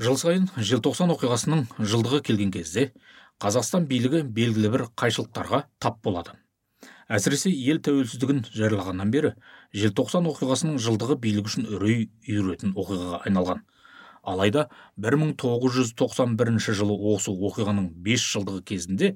жыл 0.05 0.17
сайын 0.21 0.43
желтоқсан 0.57 1.09
оқиғасының 1.15 1.63
жылдығы 1.79 2.19
келген 2.27 2.51
кезде 2.53 2.91
қазақстан 3.41 3.87
билігі 3.89 4.21
белгілі 4.35 4.69
бір 4.75 4.83
қайшылықтарға 5.01 5.63
тап 5.81 5.97
болады. 6.05 6.35
Әсіресе 7.09 7.49
ел 7.49 7.79
тәуелсіздігін 7.85 8.43
жариялағаннан 8.51 9.13
бері 9.13 9.31
желтоқсан 9.73 10.29
оқиғасының 10.29 10.77
жылдығы 10.85 11.17
билік 11.25 11.49
үшін 11.49 11.65
үрей 11.73 12.05
үйіретін 12.27 12.75
оқиғаға 12.77 13.23
айналған. 13.25 13.65
Алайда 14.25 14.67
1991 15.01 16.61
жылы 16.61 16.97
осы 17.15 17.33
оқиғаның 17.33 17.91
5 18.05 18.29
жылдығы 18.35 18.63
кезінде 18.71 19.13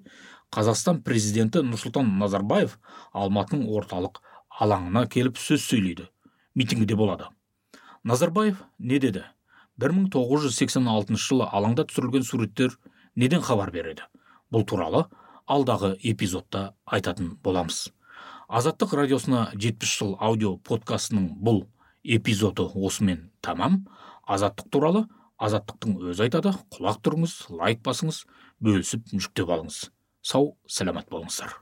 қазақстан 0.53 1.03
президенті 1.05 1.65
нұрсұлтан 1.65 2.15
назарбаев 2.21 2.77
алматының 3.13 3.69
орталық 3.77 4.21
алаңына 4.49 5.05
келіп 5.09 5.37
сөз 5.37 5.65
сөйлейді. 5.69 6.09
Митингіде 6.55 6.95
болады. 6.95 7.29
Назарбаев 8.03 8.63
не 8.79 8.99
деді? 8.99 9.25
1986 9.79 11.15
жылы 11.15 11.45
алаңда 11.47 11.85
түсірілген 11.87 12.25
суреттер 12.27 12.73
неден 13.15 13.41
хабар 13.41 13.71
береді? 13.71 14.03
Бұл 14.51 14.65
туралы 14.67 15.05
алдағы 15.47 15.93
эпизодта 16.03 16.73
айтатын 16.85 17.37
боламыз. 17.43 17.87
Азаттық 18.49 18.95
радиосына 18.99 19.49
70 19.53 19.93
жыл 19.93 20.17
аудио 20.19 20.57
подкастының 20.57 21.31
бұл 21.39 21.63
эпизоды 22.03 22.67
осымен 22.75 23.29
тамам. 23.41 23.85
Азаттық 24.27 24.69
туралы 24.73 25.05
азаттықтың 25.39 25.97
өзі 26.11 26.27
айтады. 26.27 26.55
Құлақ 26.75 26.99
тұрыңыз 27.05 27.39
лайк 27.55 27.83
басыңыз 27.85 28.25
бөлісіп 28.59 29.15
жүктеп 29.15 29.47
алыңыз. 29.47 29.87
Сау 30.21 30.57
саламат 30.67 31.07
болыңыздар 31.07 31.55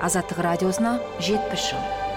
азаттық 0.00 0.40
радиосына 0.46 0.98
жетпіс 1.20 1.70
жыл. 1.72 2.09